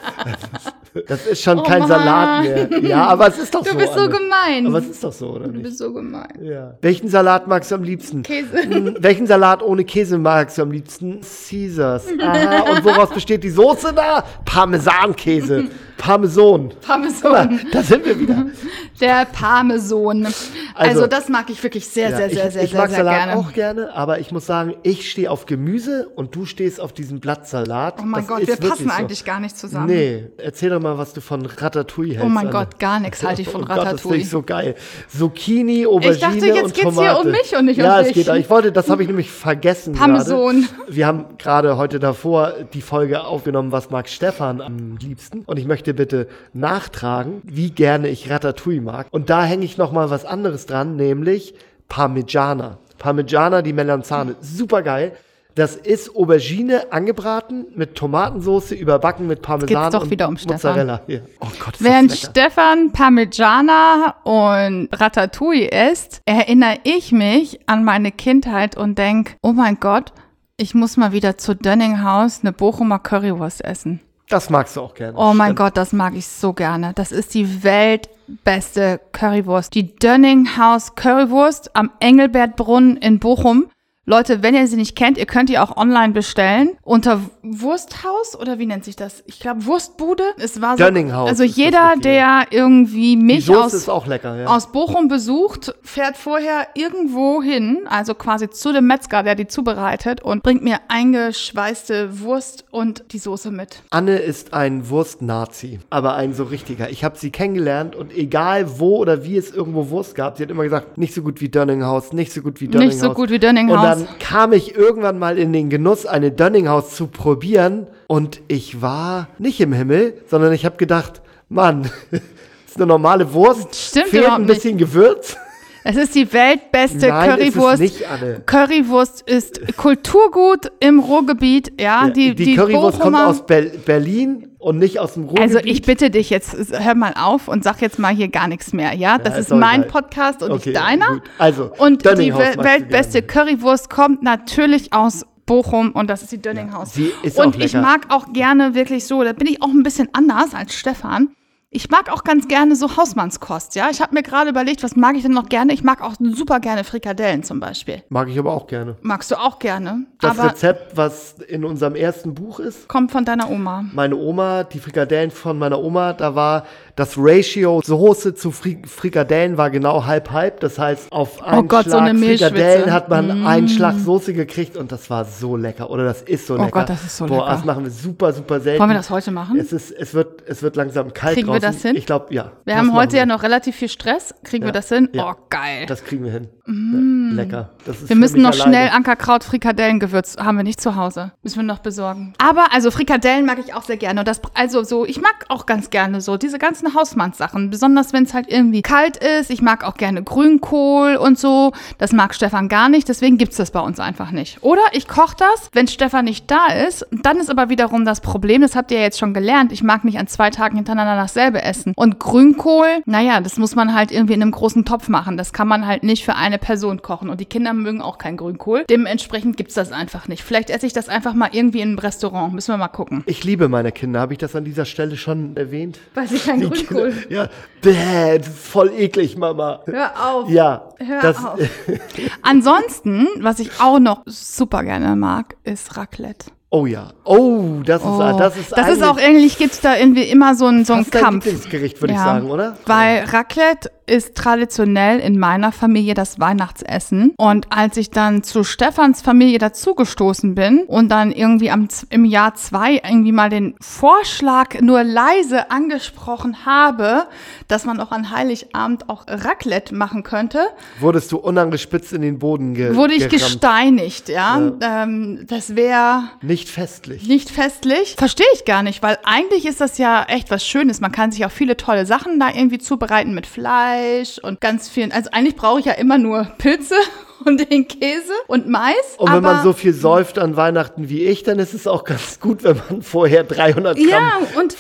Das 1.07 1.25
ist 1.27 1.43
schon 1.43 1.61
Oh 1.61 1.63
kein 1.63 1.81
Mann. 1.81 1.89
Salat 1.89 2.43
mehr. 2.71 2.79
Ja, 2.83 3.07
aber 3.07 3.29
es 3.29 3.39
ist 3.39 3.55
doch 3.55 3.63
du 3.65 3.71
so. 3.71 3.77
bist 3.79 3.93
so 3.95 4.01
Anne. 4.01 4.09
gemein. 4.11 4.67
Aber 4.67 4.79
es 4.79 4.89
ist 4.89 5.05
doch 5.05 5.13
so, 5.13 5.29
oder 5.31 5.47
du 5.47 5.53
nicht? 5.53 5.63
bist 5.63 5.79
so 5.79 5.93
gemein. 5.93 6.27
Ja. 6.43 6.75
Welchen 6.83 7.09
Salat 7.09 7.47
magst 7.47 7.71
du 7.71 7.77
am 7.77 7.85
liebsten? 7.85 8.23
Käse. 8.25 8.63
Hm, 8.63 8.97
Welchen 8.99 9.27
Salat 9.29 9.63
ohne 9.63 9.85
Käse 9.85 10.19
magst 10.19 10.59
du 10.59 10.63
am 10.63 10.73
liebsten? 10.73 11.21
Caesars. 11.21 12.07
Aha. 12.21 12.71
Und 12.73 12.85
woraus 12.85 13.11
besteht 13.11 13.45
die 13.45 13.51
Soße 13.51 13.93
da? 13.93 14.25
Parmesankäse. 14.45 15.65
Parmesan. 16.01 16.73
Parmesan. 16.81 17.61
da 17.73 17.83
sind 17.83 18.05
wir 18.07 18.19
wieder. 18.19 18.47
Der 19.01 19.27
Parmesan. 19.27 20.27
Also, 20.27 20.35
Also- 20.75 21.07
das 21.07 21.29
mag 21.29 21.49
ich 21.51 21.63
wirklich 21.63 21.87
sehr, 21.87 22.11
Ja, 22.11 22.17
sehr, 22.17 22.31
sehr, 22.31 22.47
ich, 22.49 22.53
sehr, 22.55 22.63
ich 22.65 22.71
sehr, 22.71 22.81
mag 22.81 22.89
sehr 22.91 22.99
Salat 23.05 23.15
gerne. 23.27 23.37
auch 23.41 23.53
gerne, 23.53 23.95
aber 23.95 24.19
ich 24.19 24.33
muss 24.33 24.47
sagen, 24.47 24.75
ich 24.83 25.11
stehe 25.11 25.31
auf 25.31 25.47
Gemüse 25.47 26.09
und 26.17 26.35
du 26.35 26.47
stehst 26.47 26.81
auf 26.81 26.93
diesem 26.93 27.21
Blattsalat. 27.21 27.97
Oh 28.01 28.05
mein 28.05 28.23
Das 28.27 28.29
Gott, 28.29 28.47
wir 28.47 28.57
passen 28.57 28.89
so. 28.89 28.95
eigentlich 28.95 29.25
gar 29.25 29.41
nicht 29.41 29.57
zusammen. 29.57 29.87
Nee, 29.87 30.25
erzähl 30.39 30.71
doch 30.71 30.81
mal, 30.81 30.97
was 30.99 31.13
du 31.13 31.21
von 31.21 31.45
Ratatouille 31.47 32.15
hältst. 32.15 32.27
Oh 32.27 32.29
mein 32.29 32.49
Anne. 32.49 32.51
Gott, 32.51 32.79
gar 32.79 32.99
nichts 33.01 33.23
halte 33.27 33.43
ich 33.43 33.49
von 33.49 33.63
Oh 33.63 33.67
Gott, 33.67 33.77
das 33.77 33.85
finde 33.85 33.95
Ratatouille. 33.97 34.21
ich 34.23 34.29
so 34.31 34.43
geil. 34.43 34.75
Zucchini, 35.09 35.87
Aubergine 35.87 36.19
dachte, 36.19 36.47
jetzt 36.47 36.75
geht's 36.75 36.81
Tomate. 36.83 37.01
hier 37.11 37.21
um 37.21 37.31
mich 37.31 37.57
und 37.57 37.65
nicht 37.67 37.79
um 37.79 37.85
ja, 37.85 38.03
dich. 38.03 38.17
es 38.17 38.27
geht. 38.27 38.37
Ich 38.37 38.49
wollte, 38.51 38.73
das 38.73 38.89
habe 38.89 39.03
ich 39.03 39.09
nämlich 39.09 39.31
vergessen 39.31 39.95
Parmesan. 39.95 40.63
gerade. 40.63 40.97
Wir 40.97 41.07
haben 41.07 41.25
gerade 41.39 41.77
heute 41.77 41.99
davor 41.99 42.53
die 42.73 42.81
Folge 42.83 43.23
aufgenommen, 43.25 43.73
was 43.73 43.91
mag 43.91 44.09
Stefan 44.09 44.61
am 44.61 44.97
liebsten. 44.99 45.41
Und 45.47 45.59
ich 45.59 45.67
möchte 45.67 45.90
bitte 45.95 46.29
nachtragen, 46.53 47.43
wie 47.45 47.71
gerne 47.71 48.09
ich 48.09 48.31
Ratatouille 48.31 48.81
mag. 48.81 49.07
Und 49.11 49.31
da 49.31 49.45
hänge 49.45 49.65
ich 49.65 49.79
noch 49.79 49.93
mal 49.93 50.11
was 50.11 50.25
anderes 50.25 50.67
dran, 50.67 50.97
nämlich 50.97 51.55
Parmigiana. 51.89 52.79
Parmigiana, 52.99 53.63
die 53.63 53.73
Melanzane, 53.73 54.37
super 54.41 54.83
geil. 54.83 55.13
Das 55.55 55.75
ist 55.75 56.15
Aubergine 56.15 56.93
angebraten 56.93 57.67
mit 57.75 57.97
Tomatensauce, 57.97 58.71
überbacken 58.73 59.27
mit 59.27 59.43
Parmesan 59.43 59.91
doch 59.91 60.05
und 60.05 60.11
wieder 60.11 60.29
um 60.29 60.37
Stefan. 60.37 60.55
Mozzarella. 60.55 61.01
Ja. 61.09 61.21
Oh 61.41 61.49
Gott, 61.59 61.75
ist 61.75 61.85
Während. 61.85 62.13
Stefan 62.13 62.93
Parmigiana 62.93 64.15
und 64.23 64.89
Ratatouille 64.93 65.69
isst, 65.69 66.23
erinnere 66.25 66.77
ich 66.85 67.11
mich 67.11 67.69
an 67.69 67.85
meine 67.85 68.13
Kindheit 68.13 68.77
und 68.77 68.97
denke, 68.97 69.35
oh 69.43 69.53
mein 69.53 69.79
Gott, 69.81 70.13
ich 70.57 70.75
muss 70.75 70.97
mal 70.97 71.13
wieder 71.13 71.37
zu 71.37 71.55
Dönninghaus 71.55 72.41
eine 72.43 72.53
Bochumer 72.53 72.99
Currywurst 72.99 73.65
essen. 73.65 74.01
Das 74.31 74.49
magst 74.49 74.77
du 74.77 74.81
auch 74.83 74.95
gerne. 74.95 75.19
Oh 75.19 75.35
mein 75.35 75.49
Stimmt. 75.49 75.59
Gott, 75.59 75.77
das 75.77 75.93
mag 75.93 76.15
ich 76.15 76.27
so 76.27 76.53
gerne. 76.53 76.93
Das 76.95 77.11
ist 77.11 77.35
die 77.35 77.65
weltbeste 77.65 79.01
Currywurst. 79.13 79.75
Die 79.75 79.97
Dönninghaus 79.97 80.95
Currywurst 80.95 81.75
am 81.75 81.91
Engelbertbrunnen 81.99 82.97
in 82.97 83.19
Bochum. 83.19 83.67
Leute, 84.07 84.43
wenn 84.43 84.55
ihr 84.55 84.67
sie 84.67 84.77
nicht 84.77 84.97
kennt, 84.97 85.19
ihr 85.19 85.27
könnt 85.27 85.51
die 85.51 85.59
auch 85.59 85.77
online 85.77 86.15
bestellen. 86.15 86.71
Unter 86.83 87.21
Wursthaus 87.43 88.35
oder 88.35 88.59
wie 88.59 88.65
nennt 88.65 88.85
sich 88.85 88.97
das? 88.97 89.23
Ich 89.27 89.41
glaube 89.41 89.67
Wurstbude. 89.67 90.25
Es 90.39 90.61
war 90.63 90.79
so, 90.79 90.85
Dönninghaus 90.85 91.29
Also 91.29 91.45
jeder, 91.45 91.95
der 92.03 92.47
irgendwie 92.51 93.17
mich 93.17 93.55
aus 93.55 93.87
lecker, 94.07 94.37
ja. 94.37 94.47
aus 94.47 94.73
Bochum 94.73 95.09
besucht, 95.09 95.75
fährt 95.83 96.17
vorher 96.17 96.69
irgendwo 96.75 97.43
hin, 97.43 97.83
also 97.89 98.15
quasi 98.15 98.49
zu 98.49 98.73
dem 98.73 98.87
Metzger, 98.87 99.23
der 99.23 99.35
die 99.35 99.47
zubereitet 99.47 100.23
und 100.23 100.43
bringt 100.43 100.65
mir 100.65 100.79
eingeschweißte 100.89 102.21
Wurst 102.21 102.65
und 102.71 103.13
die 103.13 103.19
Soße 103.19 103.51
mit. 103.51 103.83
Anne 103.91 104.17
ist 104.17 104.55
ein 104.55 104.89
Wurst-Nazi, 104.89 105.79
aber 105.91 106.15
ein 106.15 106.33
so 106.33 106.45
richtiger. 106.45 106.89
Ich 106.89 107.05
habe 107.05 107.19
sie 107.19 107.31
kennengelernt 107.31 107.95
und 107.95 108.17
egal 108.17 108.81
wo 108.81 108.97
oder 108.97 109.25
wie 109.25 109.37
es 109.37 109.51
irgendwo 109.51 109.91
Wurst 109.91 110.15
gab, 110.15 110.39
sie 110.39 110.43
hat 110.43 110.51
immer 110.51 110.65
gesagt, 110.65 110.97
nicht 110.97 111.15
so 111.15 111.23
gut 111.23 111.43
wie 111.43 111.51
Dönninghaus, 111.51 112.15
nicht 112.15 112.33
so 112.33 112.41
gut 112.41 112.63
wie 112.63 112.69
Dönninghaus. 112.69 112.95
Nicht 112.95 113.03
so 113.03 113.13
gut 113.13 113.31
wie 113.31 113.39
Dönninghaus. 113.39 113.90
Dann 113.91 114.09
kam 114.19 114.53
ich 114.53 114.75
irgendwann 114.75 115.19
mal 115.19 115.39
in 115.39 115.53
den 115.53 115.71
Genuss, 115.71 116.07
eine 116.07 116.31
Dönninghaus 116.31 116.95
zu 116.95 117.07
probieren. 117.07 117.87
Und 118.07 118.41
ich 118.49 118.83
war 118.83 119.29
nicht 119.39 119.61
im 119.61 119.73
Himmel, 119.73 120.15
sondern 120.29 120.53
ich 120.53 120.65
habe 120.65 120.77
gedacht, 120.77 121.23
Mann, 121.49 121.91
ist 122.11 122.77
eine 122.77 122.87
normale 122.87 123.33
Wurst, 123.33 123.75
Stimmt 123.75 124.09
fehlt 124.09 124.29
ein 124.29 124.47
bisschen 124.47 124.79
Gewürz. 124.79 125.37
Es 125.83 125.97
ist 125.97 126.15
die 126.15 126.31
weltbeste 126.33 127.09
Nein, 127.09 127.39
ist 127.39 127.55
Currywurst. 127.55 127.81
nicht, 127.81 128.07
Anne. 128.11 128.43
Currywurst 128.45 129.23
ist 129.29 129.77
Kulturgut 129.77 130.71
im 130.81 130.99
Ruhrgebiet, 131.01 131.73
ja. 131.81 132.11
die, 132.11 132.35
die, 132.35 132.45
die 132.45 132.55
Currywurst 132.57 133.01
kommt 133.01 133.17
Bochumer- 133.17 133.27
aus 133.29 133.47
Ber 133.47 133.63
Berlin 133.63 134.49
und 134.59 134.79
nicht 134.79 134.99
aus 135.01 135.15
dem 135.15 135.25
Ruhrgebiet. 135.25 135.57
Also 135.57 135.67
ich 135.67 135.83
bitte 135.83 136.11
dich 136.11 136.29
jetzt, 136.29 136.55
hör 136.71 136.95
mal 136.95 137.15
auf 137.19 137.49
und 137.49 137.65
sag 137.65 137.81
jetzt 137.81 137.99
mal 137.99 138.15
hier 138.15 138.29
gar 138.29 138.47
nichts 138.49 138.73
mehr, 138.75 138.95
ja? 138.95 139.17
Das 139.19 139.39
ist 139.39 139.51
ist 139.51 139.57
mein 139.57 139.83
egal. 139.85 140.03
Podcast 140.03 140.43
und 140.43 140.51
Okay, 140.53 140.71
nicht 140.71 140.81
deiner. 140.81 141.07
gut. 141.15 141.23
Also, 141.39 141.71
und 141.79 142.05
die 142.05 142.35
weltbeste. 142.35 143.23
Currywurst 143.23 143.89
kommt 143.89 144.23
natürlich 144.23 144.93
aus 144.93 145.25
Bochum 145.47 145.93
und 145.93 146.09
das 146.09 146.23
ist 146.23 146.31
die 146.33 146.41
Dönninghaus. 146.43 146.93
ist 147.23 147.39
und 147.39 147.61
ich 147.63 147.73
mag 147.75 148.03
auch 148.11 148.33
gerne 148.33 148.75
wirklich 148.75 149.07
so, 149.07 149.25
da 149.25 149.33
bin 149.33 149.47
ich 149.49 149.63
auch 149.63 149.69
ein 149.69 149.83
bisschen 149.83 150.09
anders 150.13 150.55
als 150.55 150.75
Stefan. 150.75 151.31
Ich 151.73 151.89
mag 151.89 152.11
auch 152.13 152.25
ganz 152.25 152.49
gerne 152.49 152.75
so 152.75 152.97
Hausmannskost, 152.97 153.77
ja. 153.77 153.91
Ich 153.93 154.01
habe 154.01 154.13
mir 154.13 154.25
gerade 154.25 154.51
überlegt, 154.51 154.83
was 154.83 154.97
mag 154.97 155.15
ich 155.15 155.23
denn 155.23 155.31
noch 155.31 155.49
gerne? 155.49 155.73
Ich 155.73 155.85
mag 155.85 156.03
auch 156.03 156.15
super 156.19 156.59
gerne 156.59 156.83
Frikadellen 156.83 157.45
zum 157.45 157.61
Beispiel. 157.61 158.03
Mag 158.09 158.29
ich 158.29 158.37
aber 158.41 158.53
auch 158.53 158.67
gerne. 158.67 158.97
Magst 159.03 159.31
du 159.31 159.37
auch 159.37 159.61
gerne, 159.61 160.05
Das 160.21 160.37
aber 160.37 160.51
Rezept, 160.51 160.97
was 160.97 161.37
in 161.47 161.65
unserem 161.65 161.95
ersten 161.95 162.35
Buch 162.35 162.59
ist, 162.59 162.89
kommt 162.89 163.13
von 163.13 163.25
deiner 163.25 163.49
Oma. 163.49 163.85
meine 163.95 164.17
Oma, 164.17 164.65
die 164.65 164.81
Frikadellen 164.81 165.31
von 165.31 165.61
meiner 165.61 165.79
Oma, 165.79 166.13
da 166.13 166.35
war 166.35 166.65
das 166.97 167.15
Ratio 167.17 167.81
Soße 167.85 168.35
zu 168.35 168.51
Fri 168.51 168.83
Frikadellen 168.85 169.57
war 169.57 169.71
genau 169.71 170.05
halb 170.07 170.33
halb. 170.33 170.59
Das 170.61 170.77
heißt, 170.77 171.13
auf 171.13 171.41
einen 171.41 171.61
Oh 171.61 171.63
Gott, 171.63 171.85
so 171.85 171.93
Schlag 171.93 172.13
Milchschwitze. 172.15 172.51
Frikadellen 172.53 172.93
hat 172.93 173.09
man 173.09 173.47
einen 173.47 173.69
Schlag 173.69 173.95
Soße 173.97 174.35
gekriegt 174.35 174.77
und 174.77 174.91
das 174.91 175.09
war 175.09 175.25
so 175.25 175.57
lecker. 175.57 175.89
Oder 175.89 176.03
das 176.03 176.21
ist 176.23 176.49
so 176.49 176.55
Oh 176.55 176.59
lecker. 176.59 176.81
Gott, 176.81 176.89
das 176.91 177.05
ist 177.05 177.17
so 177.17 177.27
Boah, 177.27 177.45
lecker. 177.45 177.51
das 177.53 177.65
machen 177.65 177.85
wir 177.85 177.91
super, 177.93 178.33
super 178.33 178.59
selten. 178.61 178.81
Wollen 178.81 178.91
wir 178.91 178.97
das 178.97 179.09
heute 179.09 179.31
machen? 179.31 179.57
Es, 179.57 179.73
ist, 179.73 179.93
es, 179.93 180.13
wird, 180.15 180.43
es 180.49 180.63
wird 180.63 180.75
langsam 180.75 181.15
kalt 181.15 181.37
Kriegen 181.37 181.60
wir 181.63 181.69
das 181.69 181.83
hin? 181.83 181.97
Ich 181.97 182.07
glaube, 182.07 182.33
ja. 182.35 182.53
Wir 182.65 182.77
haben 182.77 182.93
heute 182.95 183.13
wir. 183.13 183.21
ja 183.21 183.27
noch 183.27 183.43
relativ 183.43 183.77
viel 183.77 183.89
Stress. 183.89 184.35
Kriegen 184.45 184.63
wir 184.65 184.69
Ja. 184.69 184.73
das 184.73 184.89
hin? 184.89 185.09
Ja. 185.13 185.31
Oh, 185.31 185.35
geil. 185.51 185.87
Das 185.87 186.05
kriegen 186.05 186.25
wir 186.25 186.33
hin. 186.33 186.49
Ja, 186.67 187.35
lecker. 187.43 187.71
Das 187.85 187.97
ist 187.97 188.05
Mm. 188.05 188.09
wir 188.11 188.17
müssen 188.17 188.43
noch 188.43 188.53
schnell 188.55 188.75
alleine. 188.75 188.93
Ankerkraut 188.93 189.43
Frikadellengewürz 189.45 190.37
haben 190.39 190.57
wir 190.57 190.63
nicht 190.65 190.81
zu 190.81 190.95
Hause. 190.97 191.33
Müssen 191.43 191.57
wir 191.57 191.63
noch 191.65 191.81
besorgen. 191.81 192.33
Aber 192.39 192.73
also 192.73 192.91
Frikadellen 192.91 193.45
mag 193.47 193.59
ich 193.59 193.75
auch 193.75 193.83
sehr 193.83 193.97
gerne. 193.97 194.21
Und 194.21 194.29
das 194.29 194.41
also 194.55 194.83
so, 194.85 195.05
ich 195.05 195.21
mag 195.21 195.47
auch 195.49 195.67
ganz 195.67 195.91
gerne 195.91 196.21
so 196.21 196.37
diese 196.37 196.59
ganzen 196.59 196.95
Hausmannssachen, 196.95 197.71
besonders 197.71 198.13
wenn 198.13 198.23
es 198.25 198.35
halt 198.35 198.47
irgendwie 198.49 198.83
kalt 198.83 199.17
ist. 199.17 199.51
Ich 199.51 199.63
mag 199.63 199.85
auch 199.85 199.95
gerne 199.95 200.23
Grünkohl 200.23 201.17
und 201.17 201.39
so. 201.39 201.73
Das 201.99 202.13
mag 202.13 202.35
Stefan 202.35 202.69
gar 202.69 202.89
nicht, 202.89 203.09
deswegen 203.09 203.37
gibt's 203.39 203.57
das 203.57 203.71
bei 203.73 203.81
uns 203.81 203.99
einfach 203.99 204.31
nicht. 204.31 204.63
Oder 204.63 204.83
ich 204.93 205.09
koche 205.09 205.37
das, 205.39 205.71
wenn 205.73 205.89
Stefan 205.89 206.25
nicht 206.27 206.51
da 206.51 206.67
ist. 206.87 207.07
Dann 207.11 207.39
ist 207.39 207.51
aber 207.51 207.69
wiederum 207.69 208.05
das 208.05 208.21
Problem, 208.21 208.63
das 208.63 208.77
habt 208.77 208.91
ihr 208.93 208.99
ja 208.99 209.05
jetzt 209.05 209.19
schon 209.19 209.35
gelernt, 209.35 209.73
ich 209.73 209.83
mag 209.83 210.05
nicht 210.05 210.19
an 210.19 210.27
zwei 210.29 210.51
Tagen 210.51 210.77
hintereinander 210.77 211.17
dasselbe 211.17 211.50
essen. 211.59 211.93
Und 211.97 212.19
Grünkohl, 212.19 213.03
naja, 213.07 213.41
das 213.41 213.59
muss 213.59 213.75
man 213.75 213.95
halt 213.95 214.11
irgendwie 214.13 214.35
in 214.35 214.43
einem 214.43 214.53
großen 214.53 214.85
Topf 214.85 215.09
machen. 215.09 215.37
Das 215.37 215.53
kann 215.53 215.69
man 215.69 215.87
halt 215.87 216.03
nicht 216.03 216.25
für 216.25 216.37
eine 216.37 216.59
Person 216.59 217.03
kochen. 217.03 217.29
Und 217.29 217.41
die 217.41 217.45
Kinder 217.45 217.73
mögen 217.75 218.01
auch 218.01 218.19
kein 218.19 218.37
Grünkohl. 218.37 218.85
Dementsprechend 218.89 219.57
gibt's 219.57 219.75
das 219.75 219.93
einfach 219.93 220.29
nicht. 220.29 220.43
Vielleicht 220.43 220.71
esse 220.71 220.87
ich 220.87 220.93
das 220.93 221.09
einfach 221.09 221.35
mal 221.35 221.51
irgendwie 221.53 221.81
in 221.81 221.91
einem 221.91 221.99
Restaurant. 221.99 222.55
Müssen 222.55 222.73
wir 222.73 222.79
mal 222.79 222.89
gucken. 222.89 223.23
Ich 223.27 223.45
liebe 223.45 223.69
meine 223.69 223.93
Kinder. 223.93 224.21
Habe 224.21 224.35
ich 224.35 224.39
das 224.39 224.55
an 224.57 224.65
dieser 224.65 224.85
Stelle 224.85 225.17
schon 225.17 225.57
erwähnt? 225.57 225.99
Weil 226.15 226.29
sie 226.29 226.39
kein 226.39 226.61
Die 226.61 226.69
Grünkohl. 226.69 227.13
Kinder, 227.13 227.35
ja, 227.35 227.49
bäh, 227.83 228.39
das 228.39 228.49
ist 228.49 228.59
voll 228.59 228.91
eklig, 228.97 229.37
Mama. 229.37 229.81
Hör 229.87 230.13
auf. 230.33 230.51
Ja, 230.51 230.89
Hör 230.99 231.21
das, 231.21 231.45
auf. 231.45 231.61
Ansonsten, 232.43 233.27
was 233.41 233.59
ich 233.59 233.81
auch 233.81 233.99
noch 233.99 234.23
super 234.27 234.83
gerne 234.85 235.17
mag, 235.17 235.57
ist 235.65 235.97
Raclette. 235.97 236.51
Oh 236.71 236.87
ja, 236.87 237.13
oh, 237.25 237.81
das 237.85 238.01
ist, 238.03 238.07
Oh, 238.09 238.37
das 238.39 238.57
ist, 238.57 238.73
das 238.77 238.89
ist 238.89 239.03
auch 239.03 239.19
ähnlich, 239.19 239.59
gibt's 239.59 239.81
da 239.81 239.97
irgendwie 239.97 240.23
immer 240.23 240.55
so 240.55 240.67
einen 240.67 240.85
so 240.85 240.95
einen 240.95 241.07
dein 241.11 241.23
Kampf. 241.23 241.45
Lieblingsgericht, 241.45 242.01
würde 242.01 242.15
ich 242.15 242.21
sagen, 242.21 242.51
oder? 242.51 242.77
Weil 242.87 243.25
Raclette 243.25 243.91
ist 244.11 244.35
traditionell 244.35 245.21
in 245.21 245.39
meiner 245.39 245.71
Familie 245.71 246.15
das 246.15 246.41
Weihnachtsessen. 246.41 247.33
Und 247.37 247.67
als 247.71 247.97
ich 247.97 248.11
dann 248.11 248.43
zu 248.43 248.65
Stefans 248.65 249.23
Familie 249.23 249.59
dazugestoßen 249.59 250.55
bin 250.57 250.83
und 250.89 251.09
dann 251.11 251.31
irgendwie 251.31 251.71
am, 251.71 251.87
im 252.11 252.25
Jahr 252.25 252.55
zwei 252.55 252.95
irgendwie 252.95 253.31
mal 253.33 253.51
den 253.51 253.77
Vorschlag 253.81 254.81
nur 254.81 255.05
leise 255.05 255.71
angesprochen 255.71 256.67
habe, 256.67 257.27
dass 257.69 257.85
man 257.85 258.01
auch 258.01 258.11
an 258.11 258.31
Heiligabend 258.33 259.09
auch 259.09 259.27
Raclette 259.29 259.95
machen 259.95 260.25
könnte, 260.25 260.67
Wurdest 260.99 261.31
du 261.31 261.37
unangespitzt 261.39 262.13
in 262.13 262.23
den 262.23 262.39
Boden 262.41 262.75
ge 262.75 262.97
wurde 262.97 263.15
ich 263.15 263.29
gerammt. 263.29 263.53
gesteinigt, 263.53 264.29
ja. 264.29 264.73
Ähm, 264.81 265.45
das 265.47 265.77
wäre 265.77 266.25
Nicht 266.43 266.69
festlich. 266.69 267.29
nicht 267.29 267.49
festlich. 267.51 268.17
Verstehe 268.19 268.47
ich 268.55 268.65
gar 268.65 268.83
nicht, 268.83 269.03
weil 269.03 269.19
eigentlich 269.23 269.67
ist 269.67 269.81
das 269.81 269.99
ja 269.99 270.25
echt 270.25 270.51
was 270.51 270.67
Schönes. 270.67 271.01
Man 271.01 271.13
kann 271.13 271.31
sich 271.31 271.45
auch 271.45 271.51
viele 271.51 271.77
tolle 271.77 272.07
Sachen 272.07 272.41
da 272.41 272.49
irgendwie 272.49 272.79
zubereiten 272.79 273.35
mit 273.35 273.47
Fleisch 273.47 274.00
und 274.43 274.61
ganz 274.61 274.89
vielen. 274.89 275.13
Also 275.13 275.31
eigentlich 275.33 275.57
brauche 275.57 275.81
ich 275.81 275.87
ja 275.87 275.93
immer 275.93 276.19
nur 276.19 276.45
Pilze 276.59 276.95
und 277.45 277.71
den 277.71 277.89
Käse 277.89 278.33
und 278.47 278.69
Mais. 278.69 278.95
Und 279.19 279.33
wenn 279.33 279.43
man 279.43 279.63
so 279.63 279.73
viel 279.73 279.93
säuft 279.93 280.39
an 280.39 280.57
Weihnachten 280.57 281.09
wie 281.09 281.25
ich, 281.25 281.43
dann 281.43 281.59
ist 281.59 281.75
es 281.75 281.87
auch 281.87 282.05
ganz 282.05 282.41
gut, 282.41 282.63
wenn 282.65 282.81
man 282.89 283.03
vorher 283.03 283.45
300 283.45 283.97
Gramm 283.97 284.09
ja, 284.09 284.33
und, 284.59 284.77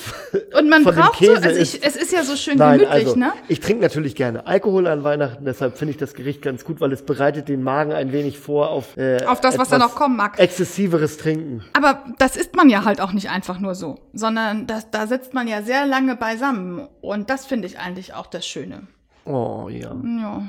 und 0.56 0.68
man 0.68 0.84
braucht 0.84 1.24
so, 1.24 1.32
also 1.32 1.48
ich, 1.48 1.82
es 1.82 1.96
ist 1.96 2.12
ja 2.12 2.22
so 2.22 2.36
schön 2.36 2.58
Nein, 2.58 2.80
gemütlich, 2.80 3.06
also 3.06 3.18
ne? 3.18 3.32
ich 3.48 3.60
trinke 3.60 3.82
natürlich 3.82 4.14
gerne 4.14 4.46
Alkohol 4.46 4.86
an 4.86 5.04
Weihnachten, 5.04 5.44
deshalb 5.44 5.78
finde 5.78 5.92
ich 5.92 5.96
das 5.96 6.14
Gericht 6.14 6.42
ganz 6.42 6.64
gut, 6.64 6.80
weil 6.80 6.92
es 6.92 7.02
bereitet 7.02 7.48
den 7.48 7.62
Magen 7.62 7.92
ein 7.92 8.12
wenig 8.12 8.38
vor 8.38 8.70
auf 8.70 8.96
äh, 8.96 9.24
Auf 9.24 9.40
das, 9.40 9.58
was 9.58 9.68
da 9.68 9.78
noch 9.78 9.94
kommen 9.94 10.16
mag. 10.16 10.38
Exzessiveres 10.38 11.16
Trinken. 11.16 11.64
Aber 11.72 12.04
das 12.18 12.36
isst 12.36 12.56
man 12.56 12.68
ja 12.68 12.84
halt 12.84 13.00
auch 13.00 13.12
nicht 13.12 13.30
einfach 13.30 13.58
nur 13.58 13.74
so, 13.74 13.98
sondern 14.12 14.66
das, 14.66 14.90
da 14.90 15.06
sitzt 15.06 15.34
man 15.34 15.48
ja 15.48 15.62
sehr 15.62 15.86
lange 15.86 16.16
beisammen. 16.16 16.88
Und 17.00 17.30
das 17.30 17.46
finde 17.46 17.66
ich 17.66 17.78
eigentlich 17.78 18.14
auch 18.14 18.26
das 18.26 18.46
Schöne. 18.46 18.86
Oh 19.24 19.68
ja. 19.70 19.94
Ja. 20.20 20.42